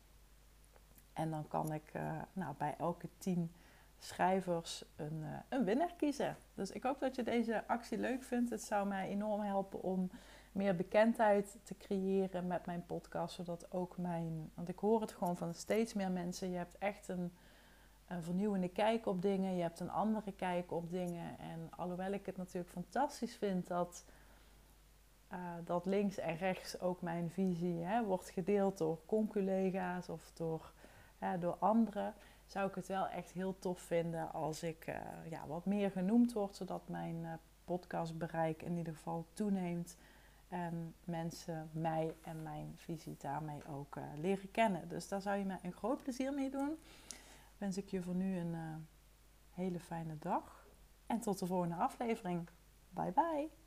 En 1.12 1.30
dan 1.30 1.48
kan 1.48 1.72
ik 1.72 1.94
uh, 1.96 2.22
nou, 2.32 2.54
bij 2.58 2.74
elke 2.78 3.08
10 3.18 3.50
schrijvers 3.98 4.84
een, 4.96 5.20
uh, 5.22 5.28
een 5.48 5.64
winnaar 5.64 5.94
kiezen. 5.96 6.36
Dus 6.54 6.70
ik 6.70 6.82
hoop 6.82 7.00
dat 7.00 7.16
je 7.16 7.22
deze 7.22 7.66
actie 7.66 7.98
leuk 7.98 8.22
vindt. 8.22 8.50
Het 8.50 8.62
zou 8.62 8.86
mij 8.86 9.08
enorm 9.08 9.40
helpen 9.40 9.82
om 9.82 10.10
meer 10.52 10.76
bekendheid 10.76 11.56
te 11.62 11.76
creëren 11.76 12.46
met 12.46 12.66
mijn 12.66 12.86
podcast. 12.86 13.34
Zodat 13.34 13.72
ook 13.72 13.98
mijn. 13.98 14.50
Want 14.54 14.68
ik 14.68 14.78
hoor 14.78 15.00
het 15.00 15.12
gewoon 15.12 15.36
van 15.36 15.54
steeds 15.54 15.94
meer 15.94 16.10
mensen. 16.10 16.50
Je 16.50 16.56
hebt 16.56 16.78
echt 16.78 17.08
een, 17.08 17.32
een 18.06 18.22
vernieuwende 18.22 18.68
kijk 18.68 19.06
op 19.06 19.22
dingen. 19.22 19.56
Je 19.56 19.62
hebt 19.62 19.80
een 19.80 19.90
andere 19.90 20.32
kijk 20.32 20.72
op 20.72 20.90
dingen. 20.90 21.38
En 21.38 21.68
alhoewel 21.76 22.12
ik 22.12 22.26
het 22.26 22.36
natuurlijk 22.36 22.72
fantastisch 22.72 23.36
vind 23.36 23.66
dat. 23.66 24.04
Uh, 25.32 25.38
dat 25.64 25.86
links 25.86 26.18
en 26.18 26.36
rechts 26.36 26.80
ook 26.80 27.02
mijn 27.02 27.30
visie 27.30 27.82
hè, 27.82 28.04
wordt 28.04 28.30
gedeeld 28.30 28.78
door 28.78 28.98
conculega's 29.06 30.08
of 30.08 30.30
door, 30.34 30.72
door 31.38 31.56
anderen 31.58 32.14
zou 32.46 32.68
ik 32.68 32.74
het 32.74 32.86
wel 32.86 33.08
echt 33.08 33.32
heel 33.32 33.58
tof 33.58 33.80
vinden 33.80 34.32
als 34.32 34.62
ik 34.62 34.86
uh, 34.88 34.94
ja, 35.30 35.46
wat 35.46 35.66
meer 35.66 35.90
genoemd 35.90 36.32
word, 36.32 36.56
zodat 36.56 36.88
mijn 36.88 37.16
uh, 37.16 37.32
podcastbereik 37.64 38.62
in 38.62 38.76
ieder 38.76 38.94
geval 38.94 39.26
toeneemt. 39.32 39.96
En 40.48 40.94
mensen 41.04 41.70
mij 41.72 42.14
en 42.22 42.42
mijn 42.42 42.72
visie 42.76 43.16
daarmee 43.18 43.66
ook 43.68 43.96
uh, 43.96 44.04
leren 44.16 44.50
kennen. 44.50 44.88
Dus 44.88 45.08
daar 45.08 45.20
zou 45.20 45.36
je 45.36 45.44
me 45.44 45.56
een 45.62 45.72
groot 45.72 46.02
plezier 46.02 46.32
mee 46.32 46.50
doen. 46.50 46.78
Wens 47.58 47.76
ik 47.76 47.88
je 47.88 48.02
voor 48.02 48.14
nu 48.14 48.38
een 48.38 48.86
hele 49.50 49.80
fijne 49.80 50.18
dag. 50.18 50.66
En 51.06 51.20
tot 51.20 51.38
de 51.38 51.46
volgende 51.46 51.74
aflevering. 51.74 52.48
Bye 52.90 53.12
bye. 53.12 53.65